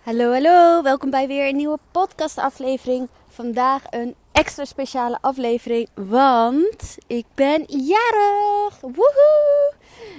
Hallo, 0.00 0.32
hallo. 0.32 0.82
Welkom 0.82 1.10
bij 1.10 1.26
weer 1.26 1.48
een 1.48 1.56
nieuwe 1.56 1.78
podcastaflevering. 1.90 3.08
Vandaag 3.28 3.82
een 3.90 4.14
extra 4.32 4.64
speciale 4.64 5.18
aflevering, 5.20 5.88
want 5.94 6.96
ik 7.06 7.24
ben 7.34 7.64
jarig. 7.66 8.80
Woehoe! 8.80 9.72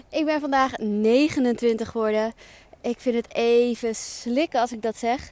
Ik 0.10 0.26
ben 0.26 0.40
vandaag 0.40 0.78
29 0.78 1.90
geworden. 1.90 2.34
Ik 2.82 3.00
vind 3.00 3.16
het 3.16 3.34
even 3.34 3.96
slikken 3.96 4.60
als 4.60 4.72
ik 4.72 4.82
dat 4.82 4.98
zeg. 4.98 5.32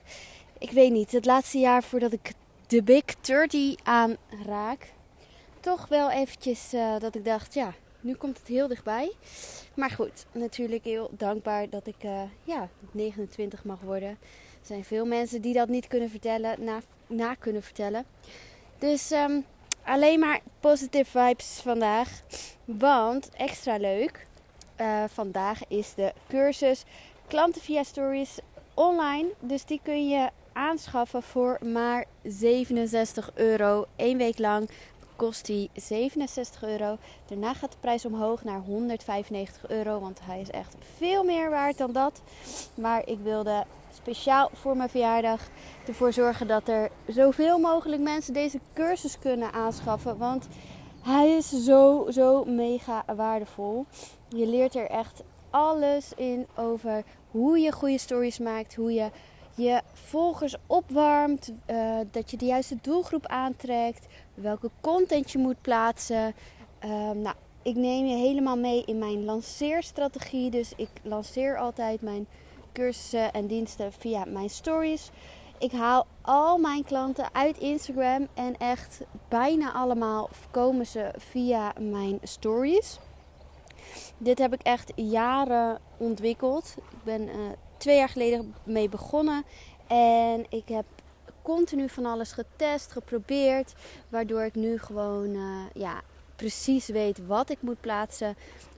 Ik 0.58 0.72
weet 0.72 0.92
niet, 0.92 1.12
het 1.12 1.26
laatste 1.26 1.58
jaar 1.58 1.84
voordat 1.84 2.12
ik 2.12 2.32
de 2.68 2.84
Big 2.84 3.04
30 3.22 3.76
aanraak, 3.84 4.94
toch 5.60 5.88
wel 5.88 6.10
eventjes 6.10 6.74
uh, 6.74 7.00
dat 7.00 7.16
ik 7.16 7.26
dacht, 7.26 7.54
ja, 7.54 7.74
nu 8.02 8.16
komt 8.16 8.38
het 8.38 8.48
heel 8.48 8.68
dichtbij. 8.68 9.12
Maar 9.74 9.90
goed, 9.90 10.26
natuurlijk 10.32 10.84
heel 10.84 11.10
dankbaar 11.12 11.70
dat 11.70 11.88
ik 11.88 12.04
uh, 12.04 12.22
ja, 12.44 12.70
29 12.92 13.64
mag 13.64 13.80
worden. 13.82 14.10
Er 14.10 14.18
zijn 14.66 14.84
veel 14.84 15.06
mensen 15.06 15.42
die 15.42 15.54
dat 15.54 15.68
niet 15.68 15.88
kunnen 15.88 16.10
vertellen, 16.10 16.64
na, 16.64 16.82
na 17.07 17.36
kunnen 17.36 17.64
vertellen. 17.64 18.06
Dus 18.78 19.12
um, 19.12 19.46
alleen 19.84 20.20
maar 20.20 20.40
positive 20.60 21.20
vibes 21.20 21.60
vandaag. 21.64 22.21
Want 22.66 23.30
extra 23.30 23.78
leuk. 23.78 24.28
Uh, 24.82 25.04
vandaag 25.07 25.68
is 25.68 25.93
de 25.93 26.14
cursus 26.28 26.84
Klanten 27.28 27.62
via 27.62 27.84
Stories 27.84 28.40
online. 28.74 29.29
Dus 29.40 29.66
die 29.66 29.79
kun 29.84 30.10
je 30.10 30.29
aanschaffen 30.54 31.24
voor 31.24 31.57
maar 31.66 32.06
67 32.23 33.31
euro. 33.34 33.86
één 33.95 34.18
week 34.18 34.38
lang 34.38 34.70
kost 35.19 35.45
die 35.45 35.69
67 35.73 36.64
euro. 36.64 36.97
Daarna 37.25 37.53
gaat 37.53 37.72
de 37.72 37.78
prijs 37.80 38.05
omhoog 38.05 38.44
naar 38.44 38.59
195 38.59 39.69
euro, 39.69 40.00
want 40.00 40.19
hij 40.23 40.42
is 40.42 40.50
echt 40.50 40.75
veel 40.97 41.23
meer 41.23 41.50
waard 41.50 41.78
dan 41.78 41.92
dat. 41.92 42.22
Maar 42.75 43.08
ik 43.08 43.19
wilde 43.19 43.66
speciaal 43.94 44.50
voor 44.53 44.78
mijn 44.78 44.89
verjaardag 44.89 45.50
ervoor 45.88 46.14
zorgen 46.14 46.47
dat 46.47 46.67
er 46.67 46.89
zoveel 47.08 47.59
mogelijk 47.59 48.02
mensen 48.02 48.34
deze 48.34 48.59
cursus 48.73 49.20
kunnen 49.20 49.53
aanschaffen. 49.53 50.17
Want 50.17 50.48
hij 51.02 51.30
is 51.30 51.50
zo, 51.50 52.06
zo 52.09 52.45
mega 52.45 53.04
waardevol. 53.16 53.86
Je 54.30 54.48
leert 54.48 54.76
er 54.76 54.89
echt 54.89 55.23
alles 55.50 56.14
in 56.16 56.48
over 56.56 57.04
hoe 57.31 57.59
je 57.59 57.72
goede 57.72 57.98
stories 57.98 58.39
maakt, 58.39 58.76
hoe 58.76 58.94
je 58.94 59.09
je 59.56 59.81
volgers 59.94 60.56
opwarmt, 60.67 61.52
uh, 61.67 62.00
dat 62.11 62.31
je 62.31 62.38
de 62.38 62.45
juiste 62.45 62.78
doelgroep 62.81 63.26
aantrekt, 63.26 64.06
welke 64.42 64.70
content 64.82 65.32
je 65.32 65.38
moet 65.38 65.62
plaatsen. 65.62 66.36
Uh, 66.86 66.92
nou, 67.12 67.36
ik 67.62 67.76
neem 67.76 68.06
je 68.06 68.16
helemaal 68.16 68.58
mee 68.58 68.84
in 68.86 68.98
mijn 68.98 69.26
lanceerstrategie. 69.26 70.50
Dus 70.50 70.73
ik 70.76 70.90
lanceer 71.04 71.58
altijd 71.58 72.02
mijn 72.02 72.28
cursussen 72.73 73.32
en 73.34 73.48
diensten 73.48 73.94
via 73.94 74.26
mijn 74.26 74.50
stories. 74.50 75.10
Ik 75.60 75.72
haal 75.72 76.08
al 76.22 76.58
mijn 76.58 76.84
klanten 76.84 77.34
uit 77.34 77.58
Instagram 77.58 78.28
en 78.34 78.58
echt 78.58 79.02
bijna 79.28 79.73
allemaal 79.73 80.30
komen 80.52 80.86
ze 80.86 81.12
via 81.17 81.73
mijn 81.80 82.20
stories. 82.23 83.00
Dit 84.17 84.40
heb 84.40 84.54
ik 84.54 84.62
echt 84.62 84.92
jaren 84.95 85.80
ontwikkeld. 85.98 86.76
Ik 86.78 87.04
ben 87.04 87.22
uh, 87.22 87.36
twee 87.78 87.98
jaar 87.98 88.10
geleden 88.10 88.56
mee 88.64 88.90
begonnen. 88.90 89.44
En 89.88 90.45
ik 90.50 90.67
heb 90.67 90.86
continu 91.55 91.89
van 91.89 92.05
alles 92.05 92.31
getest, 92.31 92.92
geprobeerd. 92.92 93.73
Waardoor 94.09 94.42
ik 94.42 94.55
nu 94.55 94.80
gewoon 94.80 95.30
uh, 95.36 95.66
ja, 95.73 96.02
precies 96.36 96.88
weet 96.88 97.25
wat 97.28 97.50
ik 97.50 97.58
moet 97.59 97.81
plaatsen. 97.81 98.36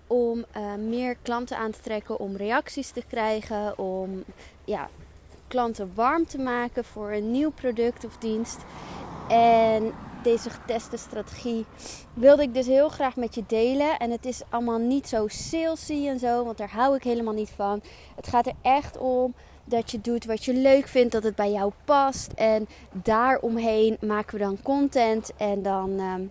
Om 0.08 0.46
uh, 0.58 0.76
meer 0.76 1.16
klanten 1.22 1.58
aan 1.58 1.72
te 1.72 1.80
trekken, 1.82 2.20
om 2.20 2.36
reacties 2.36 2.90
te 2.90 3.04
krijgen, 3.08 3.78
om 3.78 4.24
ja, 4.66 4.90
klanten 5.48 5.92
warm 5.96 6.28
te 6.28 6.38
maken 6.38 6.84
voor 6.86 7.12
een 7.12 7.32
nieuw 7.32 7.52
product 7.52 8.06
of 8.06 8.18
dienst. 8.18 8.58
En 9.30 9.94
deze 10.24 10.50
geteste 10.50 10.98
strategie 10.98 11.66
wilde 12.14 12.42
ik 12.42 12.54
dus 12.54 12.68
heel 12.68 12.90
graag 12.90 13.16
met 13.16 13.36
je 13.36 13.44
delen. 13.48 13.98
En 13.98 14.12
het 14.12 14.26
is 14.26 14.42
allemaal 14.50 14.80
niet 14.80 15.08
zo 15.08 15.28
salesy 15.28 16.08
en 16.08 16.20
zo, 16.20 16.46
want 16.46 16.58
daar 16.58 16.72
hou 16.72 16.96
ik 16.96 17.04
helemaal 17.04 17.34
niet 17.34 17.50
van. 17.56 17.82
Het 18.16 18.28
gaat 18.28 18.46
er 18.46 18.56
echt 18.62 18.98
om 18.98 19.34
dat 19.72 19.92
je 19.92 20.02
doet 20.02 20.26
wat 20.26 20.46
je 20.46 20.54
leuk 20.54 20.88
vindt, 20.88 21.12
dat 21.12 21.24
het 21.24 21.36
bij 21.36 21.52
jou 21.52 21.72
past. 21.86 22.32
En 22.32 22.68
daaromheen 22.92 23.98
maken 24.02 24.38
we 24.38 24.44
dan 24.44 24.62
content 24.62 25.32
en 25.38 25.62
dan 25.62 26.00
ehm, 26.00 26.22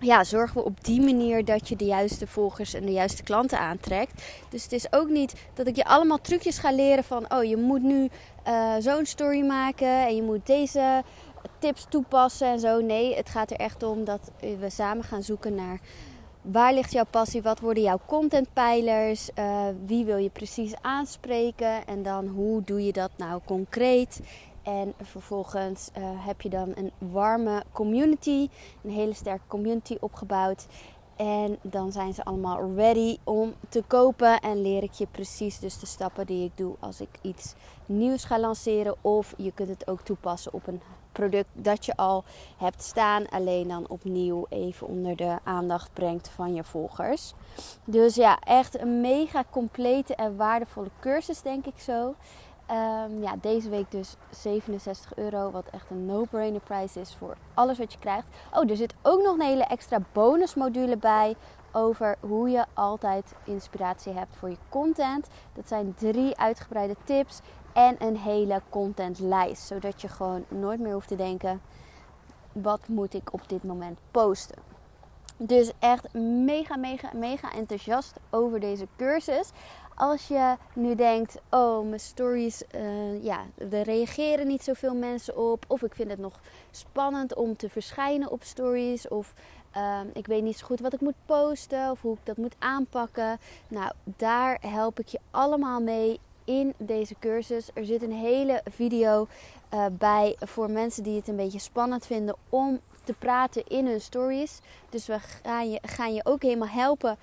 ja, 0.00 0.24
zorgen 0.24 0.56
we 0.56 0.64
op 0.64 0.84
die 0.84 1.00
manier 1.00 1.44
dat 1.44 1.68
je 1.68 1.76
de 1.76 1.84
juiste 1.84 2.26
volgers 2.26 2.74
en 2.74 2.86
de 2.86 2.92
juiste 2.92 3.22
klanten 3.22 3.58
aantrekt. 3.58 4.22
Dus 4.50 4.62
het 4.62 4.72
is 4.72 4.92
ook 4.92 5.08
niet 5.08 5.34
dat 5.54 5.66
ik 5.66 5.76
je 5.76 5.84
allemaal 5.84 6.20
trucjes 6.20 6.58
ga 6.58 6.70
leren 6.72 7.04
van, 7.04 7.32
oh 7.32 7.44
je 7.44 7.56
moet 7.56 7.82
nu 7.82 8.08
uh, 8.46 8.74
zo'n 8.78 9.06
story 9.06 9.46
maken 9.46 10.06
en 10.06 10.16
je 10.16 10.22
moet 10.22 10.46
deze 10.46 11.02
tips 11.58 11.86
toepassen 11.88 12.46
en 12.46 12.60
zo. 12.60 12.80
Nee, 12.80 13.14
het 13.14 13.28
gaat 13.28 13.50
er 13.50 13.56
echt 13.56 13.82
om 13.82 14.04
dat 14.04 14.30
we 14.38 14.70
samen 14.70 15.04
gaan 15.04 15.22
zoeken 15.22 15.54
naar 15.54 15.80
waar 16.52 16.74
ligt 16.74 16.92
jouw 16.92 17.04
passie, 17.10 17.42
wat 17.42 17.60
worden 17.60 17.82
jouw 17.82 18.00
contentpijlers, 18.06 19.30
uh, 19.38 19.66
wie 19.86 20.04
wil 20.04 20.16
je 20.16 20.30
precies 20.30 20.74
aanspreken 20.80 21.86
en 21.86 22.02
dan 22.02 22.26
hoe 22.26 22.62
doe 22.64 22.84
je 22.84 22.92
dat 22.92 23.10
nou 23.16 23.40
concreet. 23.44 24.20
En 24.62 24.94
vervolgens 25.02 25.90
uh, 25.98 26.04
heb 26.26 26.40
je 26.40 26.48
dan 26.48 26.72
een 26.74 26.90
warme 26.98 27.62
community, 27.72 28.48
een 28.82 28.90
hele 28.90 29.14
sterke 29.14 29.46
community 29.46 29.96
opgebouwd. 30.00 30.66
En 31.16 31.58
dan 31.62 31.92
zijn 31.92 32.14
ze 32.14 32.24
allemaal 32.24 32.72
ready 32.74 33.16
om 33.24 33.54
te 33.68 33.82
kopen. 33.86 34.40
En 34.40 34.62
leer 34.62 34.82
ik 34.82 34.92
je 34.92 35.06
precies 35.10 35.58
dus 35.58 35.78
de 35.78 35.86
stappen 35.86 36.26
die 36.26 36.44
ik 36.44 36.52
doe 36.54 36.74
als 36.78 37.00
ik 37.00 37.08
iets 37.22 37.54
nieuws 37.86 38.24
ga 38.24 38.38
lanceren. 38.38 38.96
Of 39.00 39.34
je 39.36 39.52
kunt 39.52 39.68
het 39.68 39.88
ook 39.88 40.00
toepassen 40.00 40.52
op 40.52 40.66
een 40.66 40.80
product 41.16 41.48
dat 41.52 41.84
je 41.86 41.96
al 41.96 42.24
hebt 42.56 42.82
staan. 42.82 43.28
Alleen 43.28 43.68
dan 43.68 43.88
opnieuw 43.88 44.46
even 44.48 44.86
onder 44.86 45.16
de 45.16 45.38
aandacht 45.44 45.92
brengt 45.92 46.28
van 46.28 46.54
je 46.54 46.64
volgers. 46.64 47.32
Dus 47.84 48.14
ja, 48.14 48.38
echt 48.40 48.80
een 48.80 49.00
mega 49.00 49.44
complete 49.50 50.14
en 50.14 50.36
waardevolle 50.36 50.90
cursus 51.00 51.42
denk 51.42 51.66
ik 51.66 51.78
zo. 51.78 52.14
Um, 52.70 53.22
ja, 53.22 53.36
deze 53.40 53.68
week 53.68 53.90
dus 53.90 54.16
67 54.30 55.14
euro, 55.16 55.50
wat 55.50 55.68
echt 55.70 55.90
een 55.90 56.06
no-brainer 56.06 56.60
prijs 56.60 56.96
is 56.96 57.14
voor 57.14 57.36
alles 57.54 57.78
wat 57.78 57.92
je 57.92 57.98
krijgt. 57.98 58.28
Oh, 58.52 58.70
er 58.70 58.76
zit 58.76 58.94
ook 59.02 59.22
nog 59.22 59.34
een 59.34 59.46
hele 59.46 59.64
extra 59.64 59.98
bonusmodule 60.12 60.96
bij 60.96 61.36
over 61.72 62.16
hoe 62.20 62.50
je 62.50 62.64
altijd 62.74 63.34
inspiratie 63.44 64.12
hebt 64.12 64.36
voor 64.36 64.50
je 64.50 64.56
content. 64.68 65.26
Dat 65.52 65.68
zijn 65.68 65.94
drie 65.94 66.36
uitgebreide 66.36 66.96
tips 67.04 67.40
en 67.76 67.96
een 67.98 68.16
hele 68.16 68.62
contentlijst, 68.68 69.66
zodat 69.66 70.00
je 70.00 70.08
gewoon 70.08 70.44
nooit 70.48 70.80
meer 70.80 70.92
hoeft 70.92 71.08
te 71.08 71.16
denken: 71.16 71.60
wat 72.52 72.88
moet 72.88 73.14
ik 73.14 73.32
op 73.32 73.48
dit 73.48 73.64
moment 73.64 73.98
posten? 74.10 74.58
Dus 75.36 75.72
echt 75.78 76.14
mega, 76.44 76.76
mega, 76.76 77.10
mega 77.14 77.52
enthousiast 77.52 78.16
over 78.30 78.60
deze 78.60 78.86
cursus. 78.96 79.50
Als 79.94 80.28
je 80.28 80.56
nu 80.74 80.94
denkt, 80.94 81.38
oh, 81.50 81.88
mijn 81.88 82.00
stories, 82.00 82.62
uh, 82.74 83.24
ja, 83.24 83.44
er 83.70 83.82
reageren 83.82 84.46
niet 84.46 84.64
zoveel 84.64 84.94
mensen 84.94 85.36
op. 85.36 85.64
Of 85.68 85.82
ik 85.82 85.94
vind 85.94 86.10
het 86.10 86.18
nog 86.18 86.40
spannend 86.70 87.34
om 87.34 87.56
te 87.56 87.68
verschijnen 87.68 88.30
op 88.30 88.42
stories. 88.42 89.08
Of 89.08 89.34
uh, 89.76 90.00
ik 90.12 90.26
weet 90.26 90.42
niet 90.42 90.58
zo 90.58 90.66
goed 90.66 90.80
wat 90.80 90.92
ik 90.92 91.00
moet 91.00 91.26
posten 91.26 91.90
of 91.90 92.02
hoe 92.02 92.14
ik 92.14 92.26
dat 92.26 92.36
moet 92.36 92.56
aanpakken. 92.58 93.38
Nou, 93.68 93.92
daar 94.04 94.58
help 94.60 94.98
ik 94.98 95.06
je 95.06 95.20
allemaal 95.30 95.80
mee 95.80 96.20
in 96.46 96.74
deze 96.76 97.14
cursus. 97.20 97.68
Er 97.74 97.84
zit 97.84 98.02
een 98.02 98.12
hele 98.12 98.62
video 98.70 99.26
uh, 99.74 99.86
bij 99.92 100.36
voor 100.40 100.70
mensen 100.70 101.02
die 101.02 101.16
het 101.16 101.28
een 101.28 101.36
beetje 101.36 101.58
spannend 101.58 102.06
vinden 102.06 102.36
om 102.48 102.80
te 103.04 103.12
praten 103.12 103.66
in 103.66 103.86
hun 103.86 104.00
stories. 104.00 104.60
Dus 104.90 105.06
we 105.06 105.18
gaan 105.42 105.70
je, 105.70 105.78
gaan 105.82 106.14
je 106.14 106.24
ook 106.24 106.42
helemaal 106.42 106.68
helpen 106.68 107.16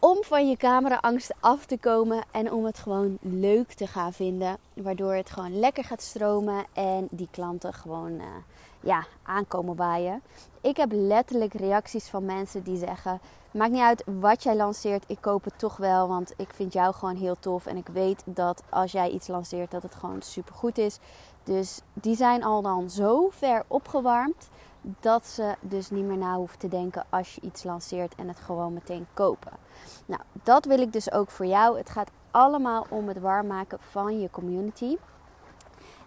om 0.00 0.18
van 0.22 0.48
je 0.48 0.56
cameraangst 0.56 1.34
af 1.40 1.66
te 1.66 1.78
komen 1.78 2.24
en 2.30 2.52
om 2.52 2.64
het 2.64 2.78
gewoon 2.78 3.18
leuk 3.20 3.72
te 3.72 3.86
gaan 3.86 4.12
vinden. 4.12 4.56
Waardoor 4.74 5.14
het 5.14 5.30
gewoon 5.30 5.58
lekker 5.58 5.84
gaat 5.84 6.02
stromen 6.02 6.64
en 6.72 7.08
die 7.10 7.28
klanten 7.30 7.72
gewoon 7.72 8.12
uh, 8.12 8.24
ja, 8.80 9.06
aankomen 9.22 9.76
waaien. 9.76 10.22
Ik 10.60 10.76
heb 10.76 10.88
letterlijk 10.92 11.54
reacties 11.54 12.08
van 12.08 12.24
mensen 12.24 12.62
die 12.62 12.76
zeggen: 12.76 13.20
Maakt 13.50 13.72
niet 13.72 13.80
uit 13.80 14.04
wat 14.20 14.42
jij 14.42 14.56
lanceert, 14.56 15.04
ik 15.06 15.20
koop 15.20 15.44
het 15.44 15.58
toch 15.58 15.76
wel. 15.76 16.08
Want 16.08 16.32
ik 16.36 16.52
vind 16.54 16.72
jou 16.72 16.94
gewoon 16.94 17.16
heel 17.16 17.36
tof. 17.40 17.66
En 17.66 17.76
ik 17.76 17.88
weet 17.92 18.22
dat 18.24 18.62
als 18.68 18.92
jij 18.92 19.10
iets 19.10 19.28
lanceert, 19.28 19.70
dat 19.70 19.82
het 19.82 19.94
gewoon 19.94 20.22
super 20.22 20.54
goed 20.54 20.78
is. 20.78 20.98
Dus 21.44 21.80
die 21.92 22.16
zijn 22.16 22.44
al 22.44 22.62
dan 22.62 22.90
zo 22.90 23.28
ver 23.30 23.64
opgewarmd 23.66 24.48
dat 24.82 25.26
ze 25.26 25.54
dus 25.60 25.90
niet 25.90 26.04
meer 26.04 26.16
na 26.16 26.36
hoeven 26.36 26.58
te 26.58 26.68
denken 26.68 27.04
als 27.08 27.34
je 27.34 27.40
iets 27.40 27.64
lanceert 27.64 28.14
en 28.14 28.28
het 28.28 28.40
gewoon 28.40 28.72
meteen 28.72 29.06
kopen. 29.14 29.52
Nou, 30.06 30.20
dat 30.42 30.64
wil 30.64 30.80
ik 30.80 30.92
dus 30.92 31.12
ook 31.12 31.30
voor 31.30 31.46
jou. 31.46 31.78
Het 31.78 31.90
gaat 31.90 32.10
allemaal 32.30 32.86
om 32.88 33.08
het 33.08 33.18
warm 33.18 33.46
maken 33.46 33.78
van 33.80 34.20
je 34.20 34.30
community. 34.30 34.96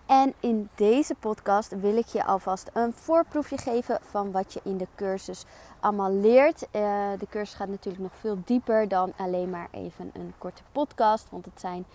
En 0.05 0.33
in 0.39 0.69
deze 0.75 1.15
podcast 1.15 1.79
wil 1.79 1.97
ik 1.97 2.05
je 2.05 2.25
alvast 2.25 2.69
een 2.73 2.93
voorproefje 2.93 3.57
geven 3.57 3.99
van 4.01 4.31
wat 4.31 4.53
je 4.53 4.59
in 4.63 4.77
de 4.77 4.87
cursus 4.95 5.45
allemaal 5.79 6.11
leert. 6.11 6.61
Uh, 6.61 6.71
de 7.19 7.27
cursus 7.29 7.55
gaat 7.55 7.67
natuurlijk 7.67 8.03
nog 8.03 8.15
veel 8.15 8.37
dieper 8.45 8.87
dan 8.87 9.13
alleen 9.17 9.49
maar 9.49 9.67
even 9.71 10.11
een 10.13 10.33
korte 10.37 10.61
podcast. 10.71 11.29
Want 11.29 11.45
het 11.45 11.59
zijn 11.59 11.85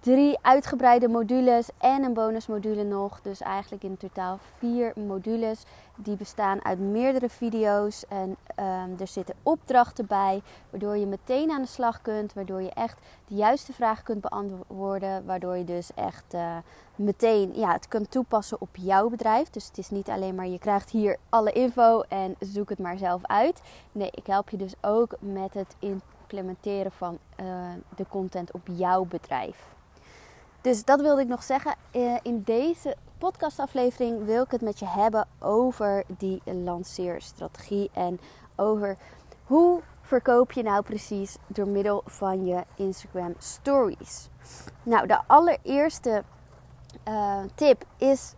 drie 0.00 0.38
uitgebreide 0.42 1.08
modules 1.08 1.68
en 1.78 2.04
een 2.04 2.12
bonusmodule 2.12 2.84
nog. 2.84 3.20
Dus 3.20 3.40
eigenlijk 3.40 3.82
in 3.82 3.96
totaal 3.96 4.38
vier 4.58 4.92
modules. 5.06 5.64
Die 5.96 6.16
bestaan 6.16 6.64
uit 6.64 6.78
meerdere 6.78 7.28
video's 7.28 8.04
en 8.08 8.28
um, 8.28 8.96
er 9.00 9.06
zitten 9.06 9.34
opdrachten 9.42 10.06
bij. 10.06 10.42
Waardoor 10.70 10.96
je 10.96 11.06
meteen 11.06 11.50
aan 11.50 11.62
de 11.62 11.68
slag 11.68 12.02
kunt. 12.02 12.32
Waardoor 12.32 12.62
je 12.62 12.70
echt 12.70 13.00
de 13.28 13.34
juiste 13.34 13.72
vragen 13.72 14.04
kunt 14.04 14.20
beantwoorden. 14.20 15.24
Waardoor 15.26 15.56
je 15.56 15.64
dus 15.64 15.90
echt 15.94 16.34
uh, 16.34 16.56
meteen 16.96 17.52
ja, 17.54 17.72
het 17.72 17.88
kunt 17.88 18.10
toepassen 18.10 18.60
op 18.60 18.76
jouw 18.76 19.08
bedrijf. 19.08 19.50
Dus 19.50 19.66
het 19.66 19.78
is 19.78 19.90
niet 19.90 20.08
alleen 20.08 20.34
maar 20.34 20.46
je 20.46 20.58
krijgt 20.58 20.90
hier 20.90 21.16
alle 21.28 21.52
info 21.52 22.00
en 22.00 22.36
zoek 22.38 22.68
het 22.68 22.78
maar 22.78 22.98
zelf 22.98 23.26
uit. 23.26 23.60
Nee, 23.92 24.10
ik 24.10 24.26
help 24.26 24.48
je 24.48 24.56
dus 24.56 24.74
ook 24.80 25.14
met 25.18 25.54
het 25.54 25.76
implementeren 25.78 26.92
van 26.92 27.18
uh, 27.40 27.46
de 27.96 28.06
content 28.08 28.52
op 28.52 28.62
jouw 28.72 29.04
bedrijf. 29.04 29.78
Dus 30.60 30.84
dat 30.84 31.00
wilde 31.00 31.22
ik 31.22 31.28
nog 31.28 31.42
zeggen. 31.42 31.74
Eh, 31.90 32.16
in 32.22 32.42
deze 32.42 32.96
podcastaflevering 33.18 34.24
wil 34.24 34.42
ik 34.42 34.50
het 34.50 34.60
met 34.60 34.78
je 34.78 34.86
hebben 34.86 35.28
over 35.38 36.04
die 36.06 36.42
lanceerstrategie 36.44 37.90
en 37.92 38.20
over 38.56 38.96
hoe 39.44 39.80
verkoop 40.02 40.52
je 40.52 40.62
nou 40.62 40.82
precies 40.82 41.36
door 41.46 41.68
middel 41.68 42.02
van 42.06 42.46
je 42.46 42.62
Instagram 42.76 43.34
stories. 43.38 44.28
Nou, 44.82 45.06
de 45.06 45.20
allereerste 45.26 46.22
uh, 47.08 47.38
tip 47.54 47.84
is 47.96 48.34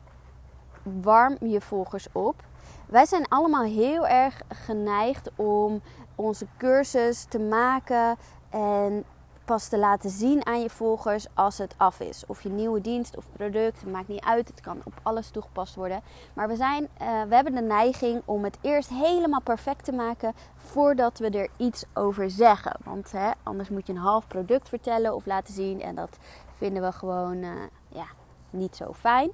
warm 0.82 1.36
je 1.40 1.60
volgers 1.60 2.06
op. 2.12 2.42
Wij 2.86 3.06
zijn 3.06 3.28
allemaal 3.28 3.64
heel 3.64 4.06
erg 4.06 4.40
geneigd 4.48 5.30
om 5.36 5.82
onze 6.14 6.46
cursus 6.56 7.24
te 7.24 7.38
maken 7.38 8.16
en 8.50 9.04
pas 9.44 9.68
te 9.68 9.78
laten 9.78 10.10
zien 10.10 10.46
aan 10.46 10.60
je 10.60 10.70
volgers 10.70 11.26
als 11.34 11.58
het 11.58 11.74
af 11.76 12.00
is. 12.00 12.24
Of 12.26 12.42
je 12.42 12.48
nieuwe 12.48 12.80
dienst 12.80 13.16
of 13.16 13.24
product, 13.32 13.86
maakt 13.86 14.08
niet 14.08 14.24
uit. 14.24 14.48
Het 14.48 14.60
kan 14.60 14.80
op 14.84 14.92
alles 15.02 15.30
toegepast 15.30 15.74
worden. 15.74 16.02
Maar 16.32 16.48
we, 16.48 16.56
zijn, 16.56 16.82
uh, 16.82 17.22
we 17.22 17.34
hebben 17.34 17.54
de 17.54 17.62
neiging 17.62 18.22
om 18.24 18.44
het 18.44 18.58
eerst 18.60 18.88
helemaal 18.88 19.42
perfect 19.42 19.84
te 19.84 19.92
maken 19.92 20.34
voordat 20.54 21.18
we 21.18 21.30
er 21.30 21.48
iets 21.56 21.84
over 21.94 22.30
zeggen. 22.30 22.76
Want 22.84 23.12
hè, 23.12 23.30
anders 23.42 23.68
moet 23.68 23.86
je 23.86 23.92
een 23.92 23.98
half 23.98 24.26
product 24.26 24.68
vertellen 24.68 25.14
of 25.14 25.26
laten 25.26 25.54
zien. 25.54 25.82
En 25.82 25.94
dat 25.94 26.18
vinden 26.56 26.82
we 26.82 26.92
gewoon 26.92 27.36
uh, 27.36 27.50
ja, 27.88 28.06
niet 28.50 28.76
zo 28.76 28.92
fijn. 28.92 29.30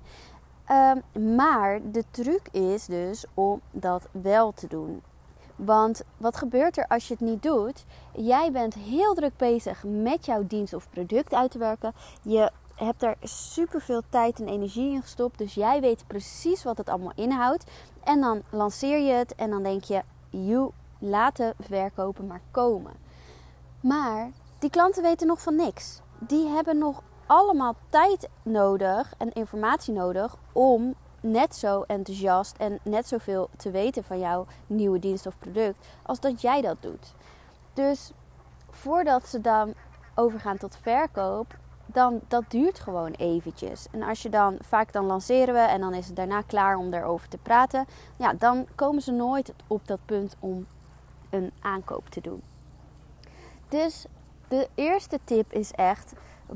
Um, 0.70 1.36
maar 1.36 1.80
de 1.82 2.04
truc 2.10 2.48
is 2.50 2.86
dus 2.86 3.24
om 3.34 3.60
dat 3.70 4.08
wel 4.10 4.52
te 4.52 4.66
doen. 4.66 5.02
Want 5.58 6.02
wat 6.16 6.36
gebeurt 6.36 6.78
er 6.78 6.86
als 6.88 7.08
je 7.08 7.14
het 7.14 7.22
niet 7.22 7.42
doet? 7.42 7.84
Jij 8.12 8.52
bent 8.52 8.74
heel 8.74 9.14
druk 9.14 9.36
bezig 9.36 9.84
met 9.84 10.24
jouw 10.24 10.46
dienst 10.46 10.74
of 10.74 10.90
product 10.90 11.34
uit 11.34 11.50
te 11.50 11.58
werken. 11.58 11.92
Je 12.22 12.50
hebt 12.74 13.02
er 13.02 13.16
superveel 13.22 14.02
tijd 14.08 14.40
en 14.40 14.48
energie 14.48 14.92
in 14.92 15.02
gestopt. 15.02 15.38
Dus 15.38 15.54
jij 15.54 15.80
weet 15.80 16.04
precies 16.06 16.62
wat 16.62 16.78
het 16.78 16.88
allemaal 16.88 17.12
inhoudt. 17.14 17.64
En 18.04 18.20
dan 18.20 18.42
lanceer 18.50 18.98
je 18.98 19.12
het 19.12 19.34
en 19.34 19.50
dan 19.50 19.62
denk 19.62 19.84
je, 19.84 20.02
you, 20.30 20.70
laat 20.98 21.36
de 21.36 21.54
verkopen 21.60 22.26
maar 22.26 22.42
komen. 22.50 22.92
Maar 23.80 24.30
die 24.58 24.70
klanten 24.70 25.02
weten 25.02 25.26
nog 25.26 25.42
van 25.42 25.56
niks. 25.56 26.00
Die 26.18 26.48
hebben 26.48 26.78
nog 26.78 27.02
allemaal 27.26 27.74
tijd 27.90 28.28
nodig 28.42 29.14
en 29.18 29.32
informatie 29.32 29.94
nodig 29.94 30.36
om 30.52 30.94
net 31.20 31.54
zo 31.54 31.82
enthousiast 31.86 32.56
en 32.56 32.78
net 32.82 33.08
zoveel 33.08 33.48
te 33.56 33.70
weten 33.70 34.04
van 34.04 34.18
jouw 34.18 34.46
nieuwe 34.66 34.98
dienst 34.98 35.26
of 35.26 35.38
product 35.38 35.86
als 36.02 36.20
dat 36.20 36.40
jij 36.40 36.60
dat 36.60 36.82
doet. 36.82 37.14
Dus 37.72 38.12
voordat 38.70 39.28
ze 39.28 39.40
dan 39.40 39.74
overgaan 40.14 40.56
tot 40.56 40.76
verkoop, 40.76 41.56
dan 41.86 42.20
dat 42.28 42.44
duurt 42.48 42.80
gewoon 42.80 43.12
eventjes. 43.12 43.86
En 43.90 44.02
als 44.02 44.22
je 44.22 44.28
dan 44.28 44.56
vaak 44.60 44.92
dan 44.92 45.04
lanceren 45.04 45.54
we 45.54 45.60
en 45.60 45.80
dan 45.80 45.94
is 45.94 46.06
het 46.06 46.16
daarna 46.16 46.42
klaar 46.42 46.76
om 46.76 46.90
daarover 46.90 47.28
te 47.28 47.38
praten, 47.38 47.86
ja, 48.16 48.32
dan 48.32 48.66
komen 48.74 49.02
ze 49.02 49.12
nooit 49.12 49.52
op 49.66 49.86
dat 49.86 50.00
punt 50.04 50.36
om 50.38 50.66
een 51.30 51.52
aankoop 51.60 52.08
te 52.08 52.20
doen. 52.20 52.42
Dus 53.68 54.06
de 54.48 54.68
eerste 54.74 55.18
tip 55.24 55.52
is 55.52 55.72
echt 55.72 56.12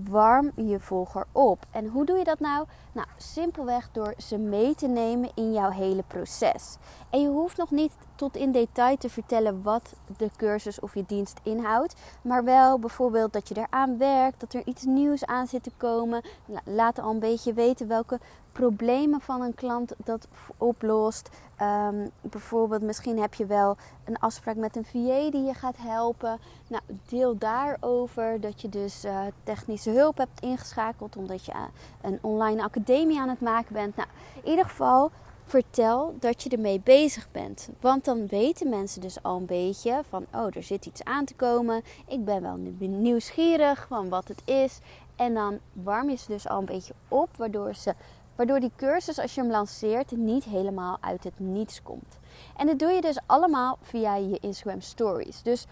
warm 0.09 0.51
je 0.55 0.81
volger 0.81 1.27
op. 1.33 1.59
En 1.71 1.89
hoe 1.89 2.05
doe 2.05 2.19
je 2.19 2.25
dat 2.25 2.41
nou? 2.41 2.67
Nou, 2.93 3.07
simpelweg 3.17 3.89
door 3.93 4.15
ze 4.19 4.39
mee 4.39 4.75
te 4.75 4.87
nemen 4.87 5.31
in 5.35 5.53
jouw 5.53 5.71
hele 5.71 6.03
proces. 6.07 6.77
En 7.11 7.21
je 7.21 7.29
hoeft 7.29 7.57
nog 7.57 7.71
niet 7.71 7.93
tot 8.15 8.37
in 8.37 8.53
detail 8.53 8.97
te 8.97 9.09
vertellen 9.09 9.63
wat 9.63 9.93
de 10.17 10.31
cursus 10.37 10.81
of 10.81 10.95
je 10.95 11.05
dienst 11.07 11.41
inhoudt. 11.43 11.95
Maar 12.23 12.45
wel 12.45 12.79
bijvoorbeeld 12.79 13.33
dat 13.33 13.49
je 13.49 13.57
eraan 13.57 13.99
werkt, 13.99 14.41
dat 14.41 14.53
er 14.53 14.63
iets 14.65 14.85
nieuws 14.85 15.25
aan 15.25 15.47
zit 15.47 15.63
te 15.63 15.73
komen. 15.77 16.23
Laat 16.65 16.99
al 16.99 17.11
een 17.11 17.19
beetje 17.19 17.53
weten 17.53 17.89
welke 17.89 18.21
problemen 18.53 19.21
van 19.21 19.43
een 19.43 19.55
klant 19.55 19.93
dat 20.05 20.29
oplost. 20.57 21.29
Um, 21.61 22.11
bijvoorbeeld, 22.21 22.83
misschien 22.83 23.21
heb 23.21 23.35
je 23.35 23.47
wel 23.47 23.77
een 24.05 24.19
afspraak 24.19 24.57
met 24.57 24.77
een 24.77 24.85
VA 24.85 25.31
die 25.31 25.45
je 25.45 25.55
gaat 25.55 25.77
helpen. 25.79 26.39
Nou, 26.67 26.83
deel 27.09 27.39
daarover 27.39 28.41
dat 28.41 28.61
je 28.61 28.69
dus 28.69 29.05
uh, 29.05 29.21
technische 29.43 29.91
hulp 29.91 30.17
hebt 30.17 30.41
ingeschakeld 30.41 31.17
omdat 31.17 31.45
je 31.45 31.53
uh, 31.53 31.61
een 32.01 32.19
online 32.21 32.63
academie 32.63 33.21
aan 33.21 33.29
het 33.29 33.41
maken 33.41 33.73
bent. 33.73 33.97
Nou, 33.97 34.09
in 34.43 34.51
ieder 34.51 34.65
geval 34.65 35.11
vertel 35.45 36.15
dat 36.21 36.43
je 36.43 36.51
ermee 36.51 36.81
bezig 36.81 37.29
bent. 37.33 37.69
Want 37.81 38.05
dan 38.05 38.27
weten 38.27 38.69
mensen 38.69 39.01
dus 39.01 39.23
al 39.23 39.37
een 39.37 39.47
beetje 39.47 40.03
van, 40.09 40.27
oh, 40.35 40.57
er 40.57 40.63
zit 40.63 40.87
iets 40.87 41.05
aan 41.05 41.25
te 41.25 41.35
komen. 41.35 41.83
Ik 42.07 42.25
ben 42.25 42.43
wel 42.43 42.59
nieuwsgierig 42.79 43.87
van 43.89 44.09
wat 44.09 44.29
het 44.29 44.43
is. 44.45 44.79
En 45.17 45.35
dan 45.35 45.59
warm 45.73 46.11
je 46.11 46.17
ze 46.17 46.27
dus 46.27 46.49
al 46.49 46.59
een 46.59 46.65
beetje 46.65 46.95
op, 47.09 47.29
waardoor, 47.37 47.75
ze, 47.75 47.95
waardoor 48.37 48.61
die 48.61 48.73
cursus, 48.77 49.19
als 49.19 49.35
je 49.35 49.41
hem 49.41 49.51
lanceert, 49.51 50.11
niet 50.11 50.45
helemaal 50.45 50.97
uit 51.01 51.25
het 51.25 51.39
niets 51.39 51.83
komt. 51.83 52.19
En 52.57 52.67
dat 52.67 52.79
doe 52.79 52.91
je 52.91 53.01
dus 53.01 53.19
allemaal 53.27 53.79
via 53.81 54.17
je 54.17 54.39
Instagram 54.41 54.81
Stories. 54.81 55.43
Dus 55.43 55.67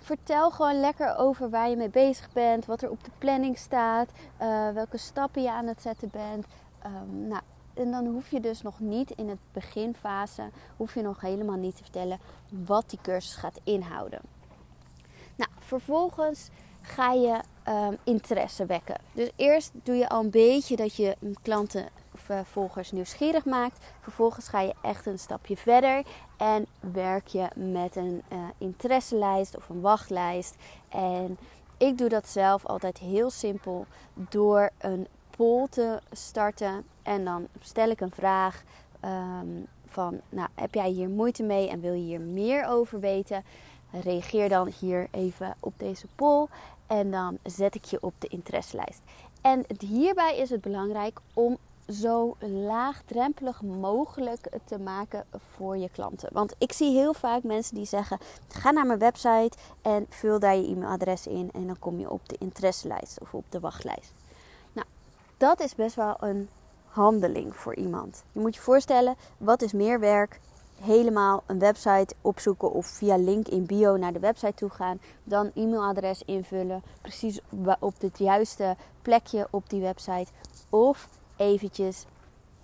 vertel 0.00 0.50
gewoon 0.50 0.80
lekker 0.80 1.16
over 1.16 1.50
waar 1.50 1.70
je 1.70 1.76
mee 1.76 1.88
bezig 1.88 2.32
bent, 2.32 2.66
wat 2.66 2.82
er 2.82 2.90
op 2.90 3.04
de 3.04 3.10
planning 3.18 3.58
staat, 3.58 4.08
uh, 4.42 4.70
welke 4.70 4.98
stappen 4.98 5.42
je 5.42 5.50
aan 5.50 5.66
het 5.66 5.82
zetten 5.82 6.10
bent. 6.12 6.46
Um, 6.86 7.28
nou, 7.28 7.42
en 7.74 7.90
dan 7.90 8.06
hoef 8.06 8.30
je 8.30 8.40
dus 8.40 8.62
nog 8.62 8.80
niet 8.80 9.10
in 9.10 9.28
het 9.28 9.38
beginfase, 9.52 10.42
hoef 10.76 10.94
je 10.94 11.02
nog 11.02 11.20
helemaal 11.20 11.56
niet 11.56 11.76
te 11.76 11.82
vertellen 11.82 12.18
wat 12.48 12.90
die 12.90 12.98
cursus 13.02 13.34
gaat 13.34 13.60
inhouden. 13.64 14.20
Nou, 15.36 15.50
vervolgens 15.58 16.48
ga 16.82 17.12
je 17.12 17.40
um, 17.68 17.98
interesse 18.04 18.66
wekken. 18.66 19.00
Dus 19.12 19.30
eerst 19.36 19.70
doe 19.82 19.94
je 19.94 20.08
al 20.08 20.20
een 20.20 20.30
beetje 20.30 20.76
dat 20.76 20.94
je 20.94 21.16
klanten 21.42 21.88
volgers 22.44 22.92
nieuwsgierig 22.92 23.44
maakt. 23.44 23.78
Vervolgens 24.00 24.48
ga 24.48 24.60
je 24.60 24.74
echt 24.82 25.06
een 25.06 25.18
stapje 25.18 25.56
verder 25.56 26.02
en 26.36 26.66
werk 26.80 27.26
je 27.26 27.48
met 27.54 27.96
een 27.96 28.22
uh, 28.32 28.38
interesselijst 28.58 29.56
of 29.56 29.68
een 29.68 29.80
wachtlijst. 29.80 30.54
En 30.88 31.38
ik 31.76 31.98
doe 31.98 32.08
dat 32.08 32.28
zelf 32.28 32.66
altijd 32.66 32.98
heel 32.98 33.30
simpel 33.30 33.86
door 34.14 34.70
een 34.78 35.06
poll 35.36 35.66
te 35.70 36.00
starten. 36.12 36.84
En 37.02 37.24
dan 37.24 37.46
stel 37.60 37.88
ik 37.88 38.00
een 38.00 38.10
vraag 38.10 38.62
um, 39.04 39.66
van, 39.86 40.20
nou, 40.28 40.48
heb 40.54 40.74
jij 40.74 40.90
hier 40.90 41.08
moeite 41.08 41.42
mee 41.42 41.68
en 41.68 41.80
wil 41.80 41.92
je 41.92 42.02
hier 42.02 42.20
meer 42.20 42.66
over 42.66 43.00
weten? 43.00 43.44
Reageer 43.90 44.48
dan 44.48 44.72
hier 44.80 45.08
even 45.10 45.56
op 45.60 45.72
deze 45.76 46.06
poll 46.14 46.46
en 46.86 47.10
dan 47.10 47.38
zet 47.42 47.74
ik 47.74 47.84
je 47.84 47.98
op 48.00 48.14
de 48.18 48.28
interesselijst. 48.28 49.00
En 49.40 49.64
hierbij 49.78 50.36
is 50.36 50.50
het 50.50 50.60
belangrijk 50.60 51.20
om 51.34 51.58
zo 51.88 52.36
laagdrempelig 52.38 53.62
mogelijk 53.62 54.48
te 54.64 54.78
maken 54.78 55.24
voor 55.54 55.76
je 55.76 55.88
klanten. 55.88 56.28
Want 56.32 56.54
ik 56.58 56.72
zie 56.72 56.92
heel 56.92 57.14
vaak 57.14 57.42
mensen 57.42 57.74
die 57.74 57.86
zeggen: 57.86 58.18
ga 58.48 58.70
naar 58.70 58.86
mijn 58.86 58.98
website 58.98 59.56
en 59.82 60.06
vul 60.08 60.38
daar 60.38 60.56
je 60.56 60.66
e-mailadres 60.66 61.26
in 61.26 61.50
en 61.52 61.66
dan 61.66 61.78
kom 61.78 61.98
je 61.98 62.10
op 62.10 62.28
de 62.28 62.36
interesselijst 62.38 63.20
of 63.20 63.34
op 63.34 63.44
de 63.48 63.60
wachtlijst 63.60 64.12
dat 65.36 65.60
is 65.60 65.74
best 65.74 65.96
wel 65.96 66.16
een 66.20 66.48
handeling 66.84 67.56
voor 67.56 67.74
iemand. 67.74 68.24
Je 68.32 68.40
moet 68.40 68.54
je 68.54 68.60
voorstellen, 68.60 69.16
wat 69.38 69.62
is 69.62 69.72
meer 69.72 70.00
werk? 70.00 70.40
Helemaal 70.80 71.42
een 71.46 71.58
website 71.58 72.14
opzoeken 72.20 72.72
of 72.72 72.86
via 72.86 73.16
link 73.16 73.48
in 73.48 73.66
bio 73.66 73.96
naar 73.96 74.12
de 74.12 74.18
website 74.18 74.54
toe 74.54 74.70
gaan. 74.70 75.00
Dan 75.24 75.50
e-mailadres 75.54 76.22
invullen, 76.24 76.82
precies 77.00 77.40
op 77.78 77.94
het 78.00 78.18
juiste 78.18 78.76
plekje 79.02 79.46
op 79.50 79.70
die 79.70 79.80
website. 79.80 80.30
Of 80.68 81.08
eventjes 81.36 82.04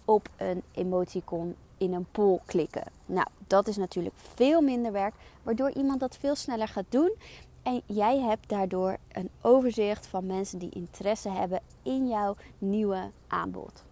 op 0.04 0.28
een 0.36 0.62
emoticon 0.72 1.56
in 1.76 1.92
een 1.92 2.06
poll 2.10 2.38
klikken. 2.46 2.84
Nou, 3.06 3.26
dat 3.46 3.68
is 3.68 3.76
natuurlijk 3.76 4.16
veel 4.34 4.60
minder 4.60 4.92
werk, 4.92 5.14
waardoor 5.42 5.70
iemand 5.70 6.00
dat 6.00 6.16
veel 6.16 6.34
sneller 6.34 6.68
gaat 6.68 6.84
doen. 6.88 7.14
En 7.62 7.82
jij 7.86 8.18
hebt 8.18 8.48
daardoor 8.48 8.96
een 9.12 9.30
overzicht 9.40 10.06
van 10.06 10.26
mensen 10.26 10.58
die 10.58 10.70
interesse 10.70 11.28
hebben 11.28 11.60
in 11.82 12.08
jouw 12.08 12.36
nieuwe 12.58 13.10
aanbod. 13.26 13.82